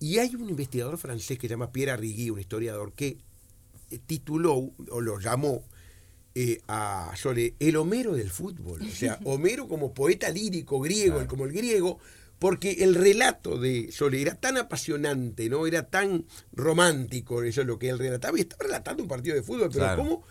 y 0.00 0.18
hay 0.18 0.34
un 0.34 0.48
investigador 0.50 0.98
francés 0.98 1.38
que 1.38 1.46
se 1.46 1.52
llama 1.52 1.72
Pierre 1.72 1.92
Arrigui, 1.92 2.30
un 2.30 2.40
historiador, 2.40 2.92
que 2.92 3.18
eh, 3.90 3.98
tituló 4.06 4.70
o 4.90 5.00
lo 5.00 5.18
llamó 5.20 5.62
eh, 6.34 6.60
a 6.66 7.12
Solé 7.16 7.54
el 7.60 7.76
Homero 7.76 8.12
del 8.14 8.30
fútbol. 8.30 8.82
O 8.82 8.90
sea, 8.90 9.18
Homero 9.24 9.68
como 9.68 9.94
poeta 9.94 10.30
lírico 10.30 10.80
griego, 10.80 11.20
el- 11.20 11.26
como 11.26 11.44
el 11.44 11.52
griego, 11.52 11.98
porque 12.40 12.72
el 12.84 12.94
relato 12.96 13.58
de 13.58 13.90
Solé 13.92 14.20
era 14.20 14.34
tan 14.34 14.56
apasionante, 14.58 15.48
¿no? 15.48 15.66
Era 15.66 15.88
tan 15.88 16.24
romántico, 16.52 17.42
eso 17.42 17.60
es 17.60 17.66
lo 17.66 17.78
que 17.78 17.88
él 17.88 17.98
relataba, 17.98 18.36
y 18.36 18.42
estaba 18.42 18.64
relatando 18.64 19.02
un 19.04 19.08
partido 19.08 19.36
de 19.36 19.42
fútbol, 19.42 19.68
pero 19.72 19.84
Claro. 19.84 20.02
¿cómo? 20.02 20.22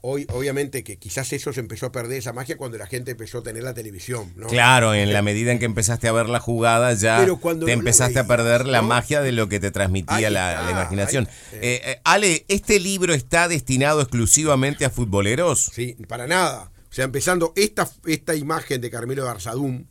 Hoy, 0.00 0.26
obviamente 0.32 0.82
que 0.82 0.96
quizás 0.96 1.30
eso 1.34 1.52
se 1.52 1.60
empezó 1.60 1.84
a 1.86 1.92
perder 1.92 2.18
esa 2.18 2.32
magia 2.32 2.56
cuando 2.56 2.78
la 2.78 2.86
gente 2.86 3.10
empezó 3.10 3.38
a 3.38 3.42
tener 3.42 3.62
la 3.62 3.74
televisión, 3.74 4.32
¿no? 4.34 4.46
Claro, 4.46 4.94
en 4.94 5.12
la 5.12 5.20
medida 5.20 5.52
en 5.52 5.58
que 5.58 5.66
empezaste 5.66 6.08
a 6.08 6.12
ver 6.12 6.28
la 6.30 6.40
jugada 6.40 6.94
ya 6.94 7.18
Pero 7.20 7.36
cuando 7.36 7.66
te 7.66 7.72
empezaste 7.72 8.18
a 8.18 8.26
perder 8.26 8.64
la 8.66 8.80
¿no? 8.80 8.88
magia 8.88 9.20
de 9.20 9.32
lo 9.32 9.48
que 9.50 9.60
te 9.60 9.70
transmitía 9.70 10.16
Ahí 10.16 10.30
la, 10.30 10.68
imaginación. 10.70 11.28
ahí- 11.52 11.58
Eh, 11.60 11.80
eh, 11.84 12.00
Ale, 12.04 12.46
¿este 12.48 12.80
libro 12.80 13.12
está 13.12 13.46
destinado 13.46 14.00
exclusivamente 14.00 14.86
a 14.86 14.90
futboleros? 14.90 15.70
Sí, 15.74 15.96
para 16.08 16.26
nada. 16.26 16.70
O 16.90 16.94
sea, 16.94 17.04
empezando 17.04 17.52
esta, 17.56 17.86
esta 18.06 18.34
imagen 18.34 18.80
de 18.80 18.88
Carmelo 18.88 19.24
de 19.24 19.30
Arzadum, 19.30 19.80
eh, 19.80 19.86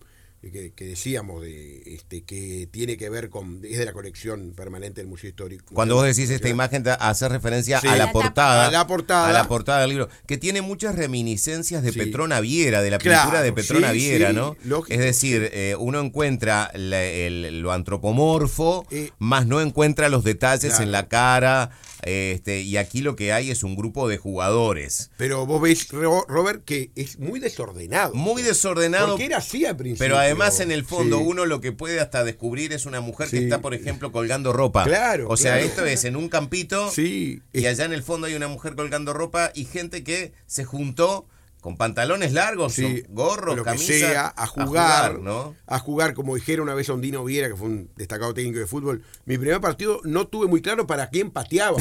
que, 0.52 0.74
que 0.74 0.86
decíamos 0.86 1.42
de 1.42 1.82
este 1.96 2.24
que 2.24 2.68
tiene 2.72 2.98
que 2.98 3.10
ver 3.10 3.30
con 3.30 3.62
es 3.64 3.78
de 3.78 3.86
la 3.86 3.94
colección 3.94 4.54
permanente 4.56 5.02
del 5.02 5.08
Museo 5.08 5.30
Histórico. 5.30 5.74
Cuando 5.74 5.96
vos 5.96 6.06
decís 6.06 6.30
esta 6.30 6.50
imagen, 6.50 6.84
hace 7.00 7.30
referencia 7.30 7.80
Sí. 7.80 7.88
a 7.88 7.92
la 7.96 8.06
la 8.06 8.12
portada. 8.12 8.68
A 8.68 8.72
la 8.72 8.88
portada. 8.88 9.30
a 9.30 9.34
la 9.34 9.48
portada 9.48 9.82
del 9.82 9.90
libro, 9.92 10.10
que 10.28 10.38
tiene 10.38 10.62
muchas 10.62 10.96
reminiscencias 10.96 11.82
de 11.84 11.92
Sí. 11.92 12.00
Petrona 12.00 12.40
Viera, 12.42 12.82
de 12.82 12.92
la 12.92 12.98
Claro, 12.98 13.22
pintura 13.24 13.42
de 13.42 13.54
Petrona 13.54 13.92
sí, 13.92 13.98
Viera, 13.98 14.34
¿no? 14.34 14.56
lógico, 14.66 14.94
es 14.94 15.00
decir, 15.00 15.50
eh, 15.54 15.76
uno 15.80 16.00
encuentra 16.02 16.72
la- 16.74 17.04
el- 17.04 17.62
lo 17.62 17.72
antropomorfo, 17.72 18.86
Eh, 18.92 19.12
más 19.20 19.48
no 19.48 19.62
encuentra 19.62 20.10
los 20.10 20.24
detalles 20.24 20.72
claro. 20.72 20.84
en 20.84 20.92
la 20.92 21.08
cara, 21.08 21.72
este, 22.04 22.62
y 22.62 22.78
aquí 22.78 23.02
lo 23.02 23.16
que 23.16 23.32
hay 23.32 23.50
es 23.50 23.64
un 23.64 23.76
grupo 23.76 24.08
de 24.10 24.18
jugadores. 24.18 25.10
Pero 25.18 25.46
vos 25.46 25.62
ves, 25.62 25.88
Ro- 25.90 26.26
Robert, 26.28 26.64
que 26.66 26.92
es 26.96 27.18
muy 27.20 27.40
desordenado. 27.40 28.14
Muy 28.14 28.42
desordenado, 28.42 29.10
Porque 29.12 29.26
era 29.26 29.38
así 29.38 29.66
al 29.66 29.78
principio. 29.78 30.06
pero 30.06 30.18
además 30.34 30.60
en 30.60 30.72
el 30.72 30.84
fondo 30.86 31.18
Sí. 31.20 31.24
uno 31.26 31.46
lo 31.46 31.62
que 31.62 31.72
puede 31.72 32.00
hasta 32.00 32.24
descubrir 32.24 32.74
es 32.74 32.86
una 32.86 33.02
mujer 33.02 33.30
que 33.30 33.38
está, 33.40 33.62
por 33.62 33.74
ejemplo, 33.74 34.12
colgando 34.12 34.54
ropa. 34.54 34.84
Claro, 34.84 35.28
O 35.30 35.38
sea, 35.38 35.54
claro. 35.54 35.68
esto 35.68 35.86
es 35.86 36.04
en 36.06 36.16
un 36.16 36.30
campito 36.30 36.92
Sí. 36.92 37.42
y 37.54 37.66
allá 37.66 37.86
en 37.86 37.94
el 37.94 38.04
fondo 38.04 38.28
hay 38.28 38.36
una 38.36 38.48
mujer 38.48 38.76
colgando 38.76 39.14
ropa 39.14 39.52
y 39.56 39.66
gente 39.66 40.04
que 40.04 40.34
se 40.46 40.66
juntó 40.66 41.28
con 41.64 41.78
pantalones 41.78 42.34
largos, 42.34 42.74
sí, 42.74 43.06
gorros, 43.08 43.56
lo 43.56 43.64
que 43.64 43.78
sea, 43.78 44.34
a 44.36 44.48
jugar, 44.48 45.20
¿no? 45.20 45.56
a 45.66 45.80
jugar, 45.80 46.14
como 46.14 46.36
dijera 46.36 46.62
una 46.62 46.74
vez 46.74 46.90
Ondino 46.90 47.24
Viera, 47.24 47.48
que 47.48 47.56
fue 47.56 47.68
un 47.68 47.90
destacado 47.96 48.34
técnico 48.34 48.60
de 48.60 48.68
fútbol. 48.68 49.02
Mi 49.24 49.38
primer 49.38 49.62
partido 49.62 50.02
no 50.04 50.28
tuve 50.28 50.48
muy 50.48 50.62
claro 50.62 50.86
para 50.86 51.08
quién 51.08 51.32
pateaba. 51.32 51.78
o 51.78 51.80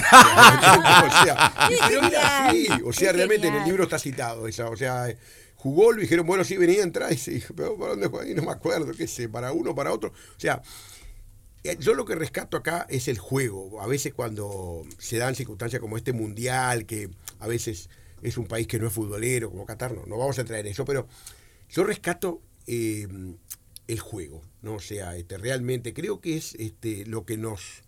sea, 1.24 1.52
pero 1.68 2.00
así. 2.00 2.64
genial, 2.64 2.82
O 2.86 2.92
sea, 2.92 3.10
realmente 3.10 3.48
en 3.48 3.54
el 3.56 3.64
libro 3.64 3.82
está 3.82 3.98
citado 3.98 4.46
esa. 4.46 4.68
O 4.68 4.76
sea, 4.76 5.08
jugó, 5.56 5.90
le 5.92 6.02
dijeron, 6.02 6.28
bueno, 6.28 6.44
sí, 6.44 6.56
venía 6.56 6.78
a 6.78 6.84
entrar. 6.84 7.12
Y 7.12 7.16
sí, 7.16 7.42
pero 7.56 7.76
¿para 7.76 7.90
dónde 7.90 8.06
juega? 8.06 8.30
Y 8.30 8.34
no 8.34 8.42
me 8.44 8.52
acuerdo, 8.52 8.92
qué 8.92 9.08
sé, 9.08 9.28
para 9.28 9.50
uno, 9.50 9.74
para 9.74 9.92
otro. 9.92 10.10
O 10.10 10.40
sea, 10.40 10.62
eh, 11.64 11.76
Yo 11.80 11.94
lo 11.94 12.04
que 12.04 12.14
rescato 12.14 12.56
acá 12.56 12.86
es 12.88 13.08
el 13.08 13.18
juego. 13.18 13.80
A 13.82 13.88
veces 13.88 14.14
cuando 14.14 14.84
se 14.98 15.18
dan 15.18 15.34
circunstancias 15.34 15.80
como 15.80 15.96
este 15.96 16.12
mundial, 16.12 16.86
que 16.86 17.10
a 17.40 17.48
veces 17.48 17.90
es 18.22 18.38
un 18.38 18.46
país 18.46 18.66
que 18.66 18.78
no 18.78 18.86
es 18.86 18.92
futbolero, 18.92 19.50
como 19.50 19.66
Qatar, 19.66 19.92
no, 19.94 20.06
no 20.06 20.16
vamos 20.18 20.38
a 20.38 20.42
entrar 20.42 20.60
en 20.60 20.66
eso, 20.68 20.84
pero 20.84 21.06
yo 21.70 21.84
rescato 21.84 22.40
eh, 22.66 23.06
el 23.88 23.98
juego, 24.00 24.42
¿no? 24.62 24.74
O 24.74 24.80
sea, 24.80 25.16
este, 25.16 25.38
realmente 25.38 25.92
creo 25.92 26.20
que 26.20 26.36
es 26.36 26.54
este, 26.54 27.04
lo 27.06 27.24
que 27.26 27.36
nos 27.36 27.82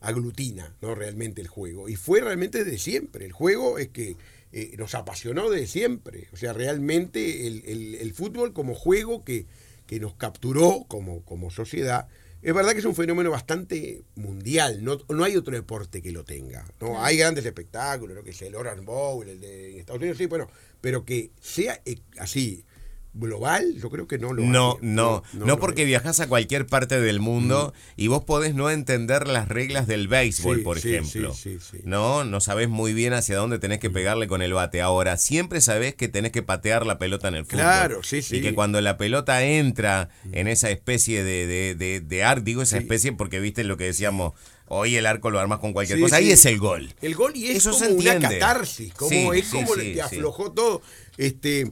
aglutina, 0.00 0.74
¿no? 0.82 0.94
Realmente 0.94 1.40
el 1.40 1.48
juego. 1.48 1.88
Y 1.88 1.96
fue 1.96 2.20
realmente 2.20 2.64
de 2.64 2.78
siempre. 2.78 3.24
El 3.24 3.32
juego 3.32 3.78
es 3.78 3.88
que 3.88 4.16
eh, 4.52 4.74
nos 4.78 4.94
apasionó 4.94 5.50
de 5.50 5.66
siempre. 5.66 6.28
O 6.32 6.36
sea, 6.36 6.52
realmente 6.52 7.46
el, 7.46 7.62
el- 7.66 7.94
el 7.96 8.12
fútbol 8.14 8.52
como 8.52 8.74
juego 8.74 9.24
que, 9.24 9.46
que 9.86 10.00
nos 10.00 10.14
capturó 10.14 10.84
como, 10.88 11.22
como 11.24 11.50
sociedad. 11.50 12.08
Es 12.44 12.52
verdad 12.52 12.72
que 12.72 12.80
es 12.80 12.84
un 12.84 12.94
fenómeno 12.94 13.30
bastante 13.30 14.02
mundial, 14.16 14.84
no, 14.84 14.98
no 15.08 15.24
hay 15.24 15.34
otro 15.34 15.54
deporte 15.54 16.02
que 16.02 16.12
lo 16.12 16.24
tenga. 16.24 16.66
¿no? 16.78 17.02
Hay 17.02 17.16
grandes 17.16 17.46
espectáculos, 17.46 18.14
lo 18.14 18.22
que 18.22 18.34
sé, 18.34 18.48
el 18.48 18.54
Orange 18.54 18.82
Bowl, 18.84 19.26
el 19.26 19.40
de 19.40 19.78
Estados 19.78 19.98
Unidos, 19.98 20.18
sí, 20.18 20.26
bueno, 20.26 20.50
pero 20.82 21.06
que 21.06 21.30
sea 21.40 21.80
eh, 21.86 21.96
así 22.18 22.66
global, 23.14 23.74
yo 23.80 23.90
creo 23.90 24.06
que 24.08 24.18
no 24.18 24.32
lo 24.32 24.42
No, 24.42 24.72
hay. 24.72 24.78
no, 24.82 25.22
no, 25.32 25.46
lo 25.46 25.58
porque 25.60 25.84
viajas 25.84 26.18
a 26.20 26.26
cualquier 26.28 26.66
parte 26.66 27.00
del 27.00 27.20
mundo 27.20 27.72
y 27.96 28.08
vos 28.08 28.24
podés 28.24 28.54
no 28.54 28.70
entender 28.70 29.28
las 29.28 29.48
reglas 29.48 29.86
del 29.86 30.08
béisbol, 30.08 30.58
Sí, 30.58 30.62
por 30.64 30.80
sí, 30.80 30.94
ejemplo. 30.94 31.32
sí, 31.32 31.58
sí, 31.60 31.66
sí. 31.70 31.78
No, 31.84 32.24
no 32.24 32.40
sabés 32.40 32.68
muy 32.68 32.92
bien 32.92 33.12
hacia 33.12 33.36
dónde 33.36 33.58
tenés 33.58 33.78
que 33.78 33.88
pegarle 33.90 34.26
con 34.26 34.42
el 34.42 34.52
bate. 34.52 34.80
Ahora, 34.82 35.16
siempre 35.16 35.60
sabés 35.60 35.94
que 35.94 36.08
tenés 36.08 36.32
que 36.32 36.42
patear 36.42 36.86
la 36.86 36.98
pelota 36.98 37.28
en 37.28 37.36
el 37.36 37.44
fútbol. 37.44 37.60
Claro, 37.60 38.02
sí, 38.02 38.20
sí. 38.20 38.36
Y 38.36 38.42
que 38.42 38.54
cuando 38.54 38.80
la 38.80 38.96
pelota 38.96 39.44
entra 39.44 40.08
en 40.32 40.48
esa 40.48 40.70
especie 40.70 41.22
de, 41.22 41.46
de, 41.46 41.74
de, 41.74 42.00
de 42.00 42.40
digo 42.42 42.62
esa 42.62 42.78
especie 42.78 43.12
porque 43.12 43.38
viste 43.38 43.62
lo 43.64 43.76
que 43.76 43.84
decíamos, 43.84 44.32
hoy 44.66 44.96
el 44.96 45.06
arco 45.06 45.30
lo 45.30 45.38
armas 45.38 45.58
con 45.60 45.72
cualquier 45.72 45.98
Sí, 45.98 46.02
cosa, 46.02 46.16
ahí 46.16 46.30
es 46.30 46.44
el 46.46 46.58
gol. 46.58 46.92
El 47.00 47.14
gol 47.14 47.32
y 47.36 47.46
es 47.48 47.58
Eso 47.58 47.70
como 47.70 47.84
se 47.84 47.92
una 47.92 48.18
catarsis, 48.18 48.92
como 48.94 49.10
Sí, 49.10 49.28
es 49.38 49.48
como 49.48 49.74
te 49.74 50.02
aflojó 50.02 50.52
todo. 50.52 50.82
Este, 51.16 51.70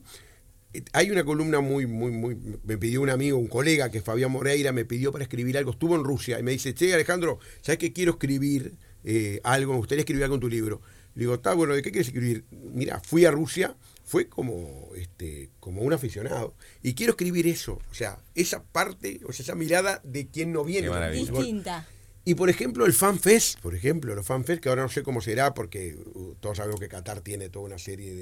hay 0.92 1.11
una 1.11 1.24
columna 1.24 1.61
muy, 1.61 1.87
muy, 1.87 2.11
muy. 2.11 2.37
Me 2.64 2.78
pidió 2.78 3.02
un 3.02 3.11
amigo, 3.11 3.38
un 3.38 3.48
colega, 3.48 3.90
que 3.90 3.98
es 3.98 4.04
Fabián 4.04 4.30
Moreira, 4.30 4.72
me 4.72 4.85
pidió 4.85 5.12
para 5.12 5.24
escribir 5.24 5.58
algo. 5.58 5.72
Estuvo 5.72 5.96
en 5.96 6.04
Rusia 6.04 6.38
y 6.38 6.42
me 6.42 6.52
dice, 6.52 6.74
che, 6.74 6.92
Alejandro, 6.94 7.38
¿sabes 7.61 7.78
que 7.78 7.92
quiero 7.92 8.12
escribir 8.12 8.74
eh, 9.04 9.40
algo? 9.44 9.72
Me 9.72 9.78
gustaría 9.78 10.00
escribir 10.00 10.24
algo 10.24 10.37
en 10.37 10.40
tu 10.40 10.48
libro. 10.48 10.80
Le 11.14 11.20
digo, 11.20 11.35
está 11.35 11.52
bueno, 11.54 11.74
¿de 11.74 11.82
qué 11.82 11.90
quieres 11.90 12.08
escribir? 12.08 12.44
Mira, 12.50 13.00
fui 13.00 13.26
a 13.26 13.30
Rusia, 13.30 13.76
fue 14.04 14.28
como, 14.28 14.90
este, 14.96 15.50
como 15.61 15.82
un 15.82 15.92
aficionado. 15.92 16.54
Y 16.82 16.94
quiero 16.94 17.12
escribir 17.12 17.46
eso. 17.46 17.78
O 17.90 17.94
sea, 17.94 18.18
esa 18.35 18.62
parte, 18.62 19.20
o 19.26 19.32
sea, 19.32 19.44
esa 19.44 19.54
mirada 19.54 20.00
de 20.04 20.28
quien 20.28 20.52
no 20.52 20.64
viene. 20.64 20.88
Distinta. 21.11 21.87
Y 22.24 22.37
por 22.37 22.48
ejemplo, 22.48 22.87
el 22.87 22.92
FanFest, 22.92 23.58
por 23.61 23.74
ejemplo, 23.74 24.14
los 24.14 24.24
FanFest, 24.24 24.62
que 24.62 24.68
ahora 24.68 24.82
no 24.82 24.88
sé 24.88 25.02
cómo 25.02 25.20
será, 25.20 25.54
porque 25.54 25.96
uh, 26.14 26.35
todos 26.38 26.58
sabemos 26.58 26.78
que 26.78 26.87
Qatar 26.88 27.20
tiene 27.20 27.48
toda 27.48 27.64
una 27.64 27.78
serie 27.78 28.14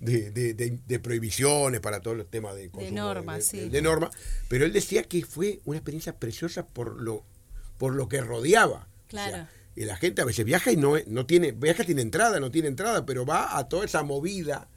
de, 0.00 0.30
de, 0.30 0.54
de- 0.54 0.98
prohibiciones 0.98 1.80
para 1.80 2.00
todos 2.00 2.16
los 2.18 2.28
temas 2.30 2.56
de 2.56 2.68
consumo 2.68 2.94
normas, 2.96 3.36
de, 3.38 3.42
sí. 3.62 3.68
de 3.70 3.80
normas, 3.82 4.10
pero 4.48 4.66
él 4.66 4.72
decía 4.74 5.02
que 5.04 5.24
fue 5.24 5.60
una 5.64 5.78
experiencia 5.78 6.14
preciosa 6.18 6.66
por 6.66 7.00
lo, 7.00 7.24
por 7.78 7.94
lo 7.94 8.06
que 8.08 8.20
rodeaba. 8.20 8.86
O 9.06 9.10
sea, 9.10 9.28
Claro. 9.30 9.48
y 9.74 9.84
la 9.86 9.96
gente 9.96 10.20
a 10.20 10.26
veces 10.26 10.44
viaja 10.44 10.70
y 10.70 10.76
no, 10.76 10.94
no 11.06 11.24
tiene, 11.24 11.52
viaja 11.52 11.84
tiene 11.84 12.02
entrada, 12.02 12.40
no 12.40 12.50
tiene 12.50 12.68
entrada, 12.68 13.06
pero 13.06 13.24
va 13.24 13.56
a 13.56 13.66
toda 13.68 13.86
esa 13.86 14.02
movida 14.02 14.68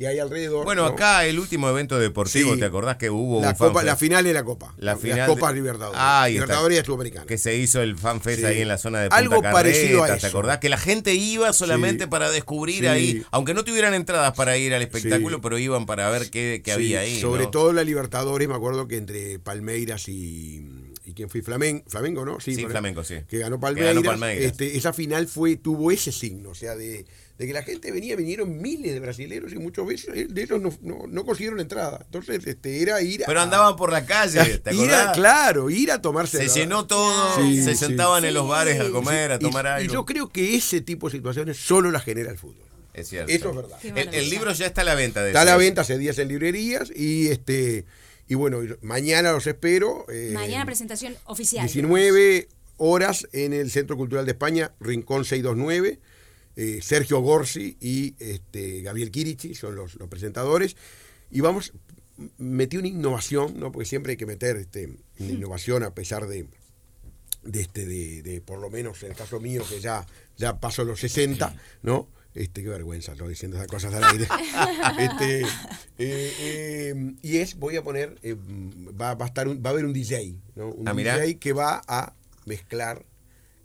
que 0.00 0.08
hay 0.08 0.18
alrededor. 0.18 0.64
Bueno, 0.64 0.82
¿no? 0.84 0.88
acá 0.88 1.26
el 1.26 1.38
último 1.38 1.68
evento 1.68 1.98
deportivo, 1.98 2.54
Sí. 2.54 2.58
¿te 2.60 2.64
acordás 2.64 2.96
que 2.96 3.10
hubo 3.10 3.42
la, 3.42 3.50
un 3.50 3.54
copa, 3.54 3.82
la 3.82 3.96
final 3.96 4.24
de 4.24 4.32
la 4.32 4.42
Copa. 4.44 4.72
La 4.78 4.92
Las 4.92 5.00
final 5.02 5.26
Copas 5.28 5.50
de- 5.50 5.56
Libertadores. 5.60 6.00
Está. 6.00 6.28
Libertadores 6.28 6.80
y 6.80 6.84
Sudamericana. 6.86 7.26
que 7.26 7.36
se 7.36 7.54
hizo 7.58 7.82
el 7.82 7.98
fanfest 7.98 8.40
Sí. 8.40 8.46
ahí 8.46 8.60
en 8.62 8.68
la 8.68 8.78
zona 8.78 9.00
de 9.00 9.08
Punta 9.10 9.16
Algo 9.18 9.42
parecido 9.42 9.98
a 9.98 10.06
Carretas, 10.06 10.22
¿te 10.22 10.26
eso. 10.28 10.38
acordás? 10.38 10.58
Que 10.58 10.70
la 10.70 10.78
gente 10.78 11.12
iba 11.12 11.52
solamente 11.52 12.04
Sí. 12.04 12.10
para 12.10 12.30
descubrir 12.30 12.88
ahí, 12.88 13.22
aunque 13.30 13.52
no 13.52 13.62
tuvieran 13.62 13.92
entradas 13.92 14.32
para 14.32 14.56
ir 14.56 14.72
al 14.72 14.80
espectáculo, 14.80 15.42
pero 15.42 15.58
iban 15.58 15.84
para 15.84 16.08
ver 16.08 16.30
qué, 16.30 16.62
había 16.72 17.00
ahí. 17.00 17.20
Sobre 17.20 17.44
¿no? 17.44 17.50
todo 17.50 17.74
la 17.74 17.84
Libertadores, 17.84 18.48
me 18.48 18.54
acuerdo 18.54 18.88
que 18.88 18.96
entre 18.96 19.38
Palmeiras 19.38 20.08
y, 20.08 20.64
y 21.10 21.14
quién 21.14 21.28
fue 21.28 21.42
Flamengo, 21.42 21.82
Flamengo 21.88 22.24
¿no? 22.24 22.40
Sí, 22.40 22.52
Flamengo, 22.54 22.70
Flamengo, 22.70 23.04
sí. 23.04 23.14
Que 23.28 23.38
ganó 23.38 23.56
Que 23.56 23.60
Palmeiras. 23.62 23.94
ganó 23.94 24.06
Palmeiras. 24.06 24.44
Este, 24.44 24.76
esa 24.76 24.92
final 24.92 25.26
fue 25.26 25.56
tuvo 25.56 25.90
ese 25.90 26.12
signo, 26.12 26.50
o 26.50 26.54
sea, 26.54 26.74
de, 26.76 27.04
de 27.38 27.46
que 27.46 27.52
la 27.52 27.62
gente 27.62 27.90
venía, 27.92 28.16
vinieron 28.16 28.60
miles 28.60 28.92
de 28.92 29.00
brasileños 29.00 29.52
y 29.52 29.58
muchos 29.58 29.86
veces 29.86 30.32
de 30.32 30.42
ellos 30.42 30.60
no, 30.60 30.70
no, 30.82 31.06
no 31.08 31.24
consiguieron 31.24 31.60
entrada. 31.60 32.00
Entonces, 32.04 32.46
este, 32.46 32.82
era 32.82 33.00
ir 33.02 33.24
a... 33.24 33.26
Pero 33.26 33.40
andaban 33.40 33.76
por 33.76 33.92
la 33.92 34.04
calle, 34.06 34.58
¿te 34.64 34.74
ir 34.74 34.90
a, 34.92 35.12
claro, 35.12 35.68
ir 35.70 35.90
a 35.90 36.00
tomarse 36.00 36.38
Se 36.38 36.46
la- 36.46 36.54
llenó 36.54 36.86
todo, 36.86 37.36
Sí, 37.42 37.62
se 37.62 37.72
sí. 37.72 37.76
sentaban 37.76 38.24
en 38.24 38.34
los 38.34 38.44
Sí. 38.44 38.48
bares 38.50 38.80
a 38.80 38.90
comer, 38.90 39.32
a 39.32 39.36
Y- 39.36 39.38
tomar 39.38 39.64
y, 39.64 39.68
algo. 39.68 39.92
yo 39.92 40.04
creo 40.06 40.28
que 40.28 40.54
ese 40.56 40.80
tipo 40.80 41.08
de 41.08 41.16
situaciones 41.16 41.56
solo 41.56 41.90
las 41.90 42.04
genera 42.04 42.30
el 42.30 42.38
fútbol. 42.38 42.66
Es 42.92 43.08
cierto. 43.08 43.30
Eso 43.32 43.50
es 43.50 43.56
verdad. 43.56 43.78
El, 44.12 44.28
libro 44.30 44.52
ya 44.52 44.66
está 44.66 44.80
a 44.80 44.84
la 44.84 44.96
venta. 44.96 45.22
De 45.22 45.28
Está 45.28 45.42
a 45.42 45.44
la 45.44 45.56
venta 45.56 45.82
hace 45.82 45.96
días 45.96 46.18
en 46.18 46.26
librerías 46.28 46.90
y 46.94 47.28
este 47.28 47.84
y 48.30 48.36
bueno, 48.36 48.60
mañana 48.80 49.32
los 49.32 49.48
espero. 49.48 50.06
eh, 50.08 50.30
Mañana 50.32 50.64
presentación 50.64 51.16
oficial. 51.24 51.64
19 51.66 52.46
horas 52.76 53.26
en 53.32 53.52
el 53.52 53.72
Centro 53.72 53.96
Cultural 53.96 54.24
de 54.24 54.30
España, 54.30 54.72
Rincón 54.78 55.24
629. 55.24 55.98
Eh, 56.54 56.78
Sergio 56.80 57.18
Gorsi 57.22 57.76
y 57.80 58.14
este, 58.20 58.82
Gabriel 58.82 59.10
Kirichi 59.10 59.56
son 59.56 59.74
los, 59.74 59.96
los 59.96 60.08
presentadores. 60.08 60.76
Y 61.32 61.40
vamos, 61.40 61.72
metí 62.38 62.76
una 62.76 62.86
innovación, 62.86 63.58
¿no? 63.58 63.72
porque 63.72 63.86
siempre 63.88 64.12
hay 64.12 64.16
que 64.16 64.26
meter 64.26 64.56
este, 64.58 64.86
una 65.18 65.28
innovación 65.32 65.82
a 65.82 65.92
pesar 65.92 66.28
de, 66.28 66.46
de, 67.42 67.60
este, 67.62 67.84
de, 67.84 68.22
de, 68.22 68.40
por 68.40 68.60
lo 68.60 68.70
menos 68.70 69.02
en 69.02 69.10
el 69.10 69.16
caso 69.16 69.40
mío, 69.40 69.64
que 69.68 69.80
ya, 69.80 70.06
ya 70.36 70.60
paso 70.60 70.84
los 70.84 71.00
60, 71.00 71.56
¿no? 71.82 72.06
Este, 72.34 72.62
qué 72.62 72.68
vergüenza, 72.68 73.12
estoy 73.12 73.30
diciendo 73.30 73.56
esas 73.56 73.66
cosas 73.68 73.92
al 73.92 74.04
aire. 74.04 74.28
este, 74.98 75.40
eh, 75.40 75.46
eh, 75.98 77.14
y 77.22 77.38
es, 77.38 77.56
voy 77.56 77.76
a 77.76 77.82
poner, 77.82 78.16
eh, 78.22 78.36
va, 78.98 79.14
va 79.14 79.24
a 79.24 79.28
estar 79.28 79.48
un- 79.48 79.60
va 79.64 79.70
a 79.70 79.72
haber 79.72 79.84
un 79.84 79.92
DJ, 79.92 80.36
¿no? 80.54 80.68
Un 80.68 80.86
Ah, 80.88 80.94
mirá. 80.94 81.18
DJ 81.18 81.38
que 81.38 81.52
va 81.52 81.82
a 81.88 82.14
mezclar 82.46 83.04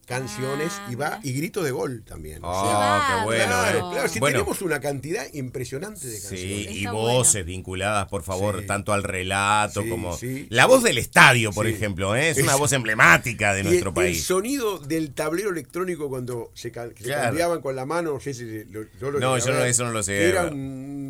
canciones 0.05 0.71
Ah, 0.77 0.87
y 0.91 0.95
va 0.95 1.19
y 1.23 1.33
grito 1.33 1.63
de 1.63 1.71
gol 1.71 2.03
también. 2.05 2.39
Oh, 2.43 3.01
Qué 3.19 3.23
bueno. 3.25 3.45
claro, 3.45 3.77
eh. 3.77 3.93
claro, 3.93 4.07
si 4.09 4.19
Bueno, 4.19 4.37
tenemos 4.39 4.61
una 4.61 4.79
cantidad 4.79 5.25
impresionante 5.33 6.07
de 6.07 6.15
Sí, 6.17 6.27
canciones. 6.27 6.71
y 6.71 6.77
Está 6.79 6.91
voces 6.91 7.33
bueno. 7.33 7.45
vinculadas, 7.47 8.07
por 8.07 8.23
favor, 8.23 8.61
Sí. 8.61 8.67
tanto 8.67 8.93
al 8.93 9.03
relato 9.03 9.81
Sí, 9.83 9.89
como... 9.89 10.15
sí. 10.17 10.47
La 10.49 10.65
voz 10.65 10.83
del 10.83 10.97
estadio, 10.97 11.51
por 11.51 11.65
Sí. 11.65 11.73
ejemplo, 11.73 12.15
¿eh? 12.15 12.29
es 12.29 12.37
una 12.37 12.53
Es- 12.53 12.59
voz 12.59 12.71
emblemática 12.73 13.53
de 13.53 13.61
Y 13.61 13.63
nuestro 13.63 13.89
el, 13.89 13.95
país. 13.95 14.17
el 14.19 14.23
sonido 14.23 14.79
del 14.79 15.11
tablero 15.13 15.49
electrónico 15.49 16.09
cuando 16.09 16.51
se, 16.53 16.69
se 16.69 16.71
Claro. 16.71 17.21
cambiaban 17.23 17.61
con 17.61 17.75
la 17.75 17.85
mano, 17.85 18.13
no 18.13 18.19
sé 18.19 18.33
si 18.33 18.43
lo- 18.65 18.83
yo 18.99 19.11
lo 19.11 19.19
No, 19.19 19.37
yo 19.37 19.53
no- 19.53 19.63
eso 19.65 19.83
no 19.85 19.91
lo 19.91 20.03
sé, 20.03 20.29
Era 20.29 20.45
un 20.45 21.04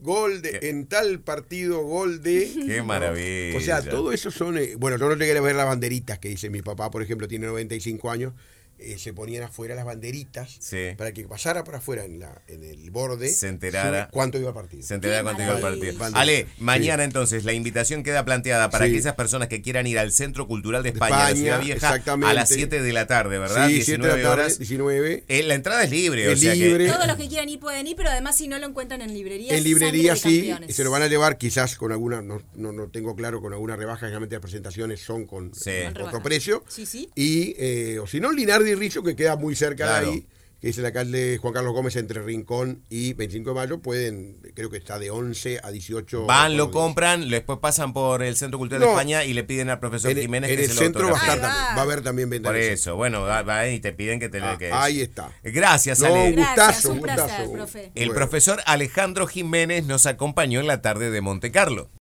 gol 0.00 0.42
de, 0.42 0.58
en 0.62 0.86
tal 0.86 1.20
partido, 1.20 1.82
gol 1.82 2.22
de. 2.22 2.50
Qué 2.66 2.82
maravilla. 2.84 3.56
O 3.56 3.60
sea, 3.60 3.82
todo 3.82 4.12
eso 4.12 4.30
son. 4.30 4.58
eh, 4.58 4.74
bueno, 4.76 4.96
yo 4.98 5.08
no 5.08 5.14
llegué 5.14 5.36
a 5.36 5.40
ver 5.40 5.56
las 5.56 5.66
banderitas 5.66 6.18
que 6.18 6.28
dice 6.28 6.50
mi 6.50 6.62
papá, 6.62 6.90
por 6.90 7.02
ejemplo, 7.02 7.28
tiene 7.28 7.46
95 7.46 8.10
años. 8.10 8.32
Eh, 8.80 8.98
se 8.98 9.12
ponían 9.12 9.42
afuera 9.44 9.74
las 9.74 9.84
banderitas 9.84 10.56
Sí. 10.60 10.88
para 10.96 11.12
que 11.12 11.24
pasara 11.28 11.64
por 11.64 11.74
afuera 11.76 12.04
en, 12.04 12.18
la, 12.20 12.42
en 12.48 12.64
el 12.64 12.90
borde 12.90 13.28
Se 13.28 13.48
enterara. 13.48 14.08
cuánto 14.10 14.38
iba 14.38 14.50
a 14.50 14.54
partir. 14.54 14.82
Se 14.82 14.94
entera 14.94 15.18
Qué 15.18 15.22
cuánto 15.24 15.42
iba 15.42 15.58
partido. 15.60 15.98
Bandera. 15.98 16.20
Ale, 16.20 16.40
Sí. 16.40 16.46
mañana 16.62 17.04
entonces 17.04 17.44
la 17.44 17.52
invitación 17.52 18.02
queda 18.02 18.24
planteada 18.24 18.70
para 18.70 18.86
Sí. 18.86 18.92
aquellas 18.92 19.14
personas 19.14 19.48
que 19.48 19.62
quieran 19.62 19.86
ir 19.86 19.98
al 19.98 20.12
Centro 20.12 20.46
Cultural 20.46 20.82
de 20.82 20.90
España, 20.90 21.28
de 21.28 21.36
Ciudad 21.36 21.60
Vieja, 21.60 21.94
a 22.06 22.34
las 22.34 22.48
7 22.48 22.82
de 22.82 22.92
la 22.92 23.06
tarde, 23.06 23.38
¿verdad? 23.38 23.68
Sí, 23.68 23.82
7 23.82 23.92
de 24.02 24.08
la 24.08 24.14
19 24.14 24.22
tarde, 24.22 24.32
horas. 24.42 24.58
19. 24.58 25.24
Eh, 25.28 25.42
la 25.42 25.54
entrada 25.54 25.84
es 25.84 25.90
libre, 25.90 26.28
o 26.28 26.32
Es 26.32 26.40
sea 26.40 26.54
libre. 26.54 26.86
que... 26.86 26.92
Todos 26.92 27.06
los 27.06 27.16
que 27.16 27.28
quieran 27.28 27.48
ir 27.48 27.60
pueden 27.60 27.86
ir, 27.86 27.96
pero 27.96 28.10
además 28.10 28.36
si 28.36 28.48
no 28.48 28.58
lo 28.58 28.66
encuentran 28.66 29.02
en 29.02 29.12
librerías. 29.12 29.56
En 29.56 29.64
librería 29.64 30.16
Sangre 30.16 30.36
de 30.36 30.42
sí, 30.42 30.48
Campeones. 30.48 30.76
se 30.76 30.84
lo 30.84 30.90
van 30.90 31.02
a 31.02 31.06
llevar 31.08 31.38
quizás 31.38 31.76
con 31.76 31.92
alguna, 31.92 32.22
no, 32.22 32.42
no, 32.54 32.72
no 32.72 32.88
tengo 32.88 33.14
claro, 33.14 33.40
con 33.40 33.52
alguna 33.52 33.76
rebaja, 33.76 34.00
generalmente 34.00 34.36
las 34.36 34.42
presentaciones 34.42 35.00
son 35.00 35.26
con 35.26 35.48
otro 35.50 35.62
rebaja. 35.92 36.22
precio. 36.22 36.64
Sí, 36.68 36.86
sí. 36.86 37.10
Y, 37.14 37.54
eh, 37.58 37.98
o 37.98 38.06
si 38.06 38.20
no, 38.20 38.32
Linardi 38.32 38.69
Rizzo, 38.76 39.02
que 39.02 39.16
queda 39.16 39.36
muy 39.36 39.54
cerca 39.56 39.84
Claro. 39.86 40.06
de 40.06 40.12
ahí, 40.12 40.26
que 40.60 40.68
es 40.68 40.76
el 40.76 40.84
alcalde 40.84 41.38
Juan 41.40 41.54
Carlos 41.54 41.72
Gómez 41.72 41.96
entre 41.96 42.20
Rincón 42.20 42.82
y 42.90 43.14
25 43.14 43.48
de 43.50 43.54
mayo, 43.54 43.78
pueden, 43.80 44.36
creo 44.54 44.68
que 44.68 44.76
está 44.76 44.98
de 44.98 45.10
11 45.10 45.58
a 45.62 45.70
18. 45.70 46.26
Van, 46.26 46.58
lo 46.58 46.70
compran, 46.70 47.30
después 47.30 47.60
pasan 47.60 47.94
por 47.94 48.22
el 48.22 48.36
Centro 48.36 48.58
Cultural 48.58 48.82
de. 48.82 48.88
España 48.90 49.24
y 49.24 49.32
le 49.32 49.42
piden 49.42 49.70
al 49.70 49.80
profesor 49.80 50.10
En, 50.10 50.18
Jiménez 50.18 50.50
en 50.50 50.56
que 50.56 50.62
el 50.64 50.68
se 50.68 50.74
lo 50.74 50.80
centro 50.82 51.08
va 51.08 51.16
a, 51.16 51.20
estar 51.22 51.40
también, 51.40 51.64
va. 51.64 51.74
va 51.76 51.80
a 51.80 51.82
haber 51.84 52.02
también 52.02 52.28
venta 52.28 52.50
Por 52.50 52.58
eso, 52.58 52.94
bueno, 52.94 53.22
va, 53.22 53.40
va 53.40 53.66
y 53.68 53.80
te 53.80 53.94
piden 53.94 54.20
que 54.20 54.28
te 54.28 54.38
Ah, 54.42 54.56
que 54.58 54.70
ahí 54.70 55.00
está. 55.00 55.32
Gracias, 55.42 56.00
No, 56.00 56.06
Ale. 56.08 56.28
un 56.28 56.32
Gracias, 56.36 56.56
gustazo, 56.66 56.88
un 56.90 56.96
un 56.98 57.02
placer, 57.04 57.24
gustazo. 57.46 57.52
profe. 57.52 57.84
El 57.94 58.08
Bueno. 58.08 58.14
profesor 58.14 58.60
Alejandro 58.66 59.26
Jiménez 59.26 59.86
nos 59.86 60.04
acompañó 60.04 60.60
en 60.60 60.66
la 60.66 60.82
tarde 60.82 61.10
de 61.10 61.20
Monte 61.22 61.50
Carlo. 61.50 61.88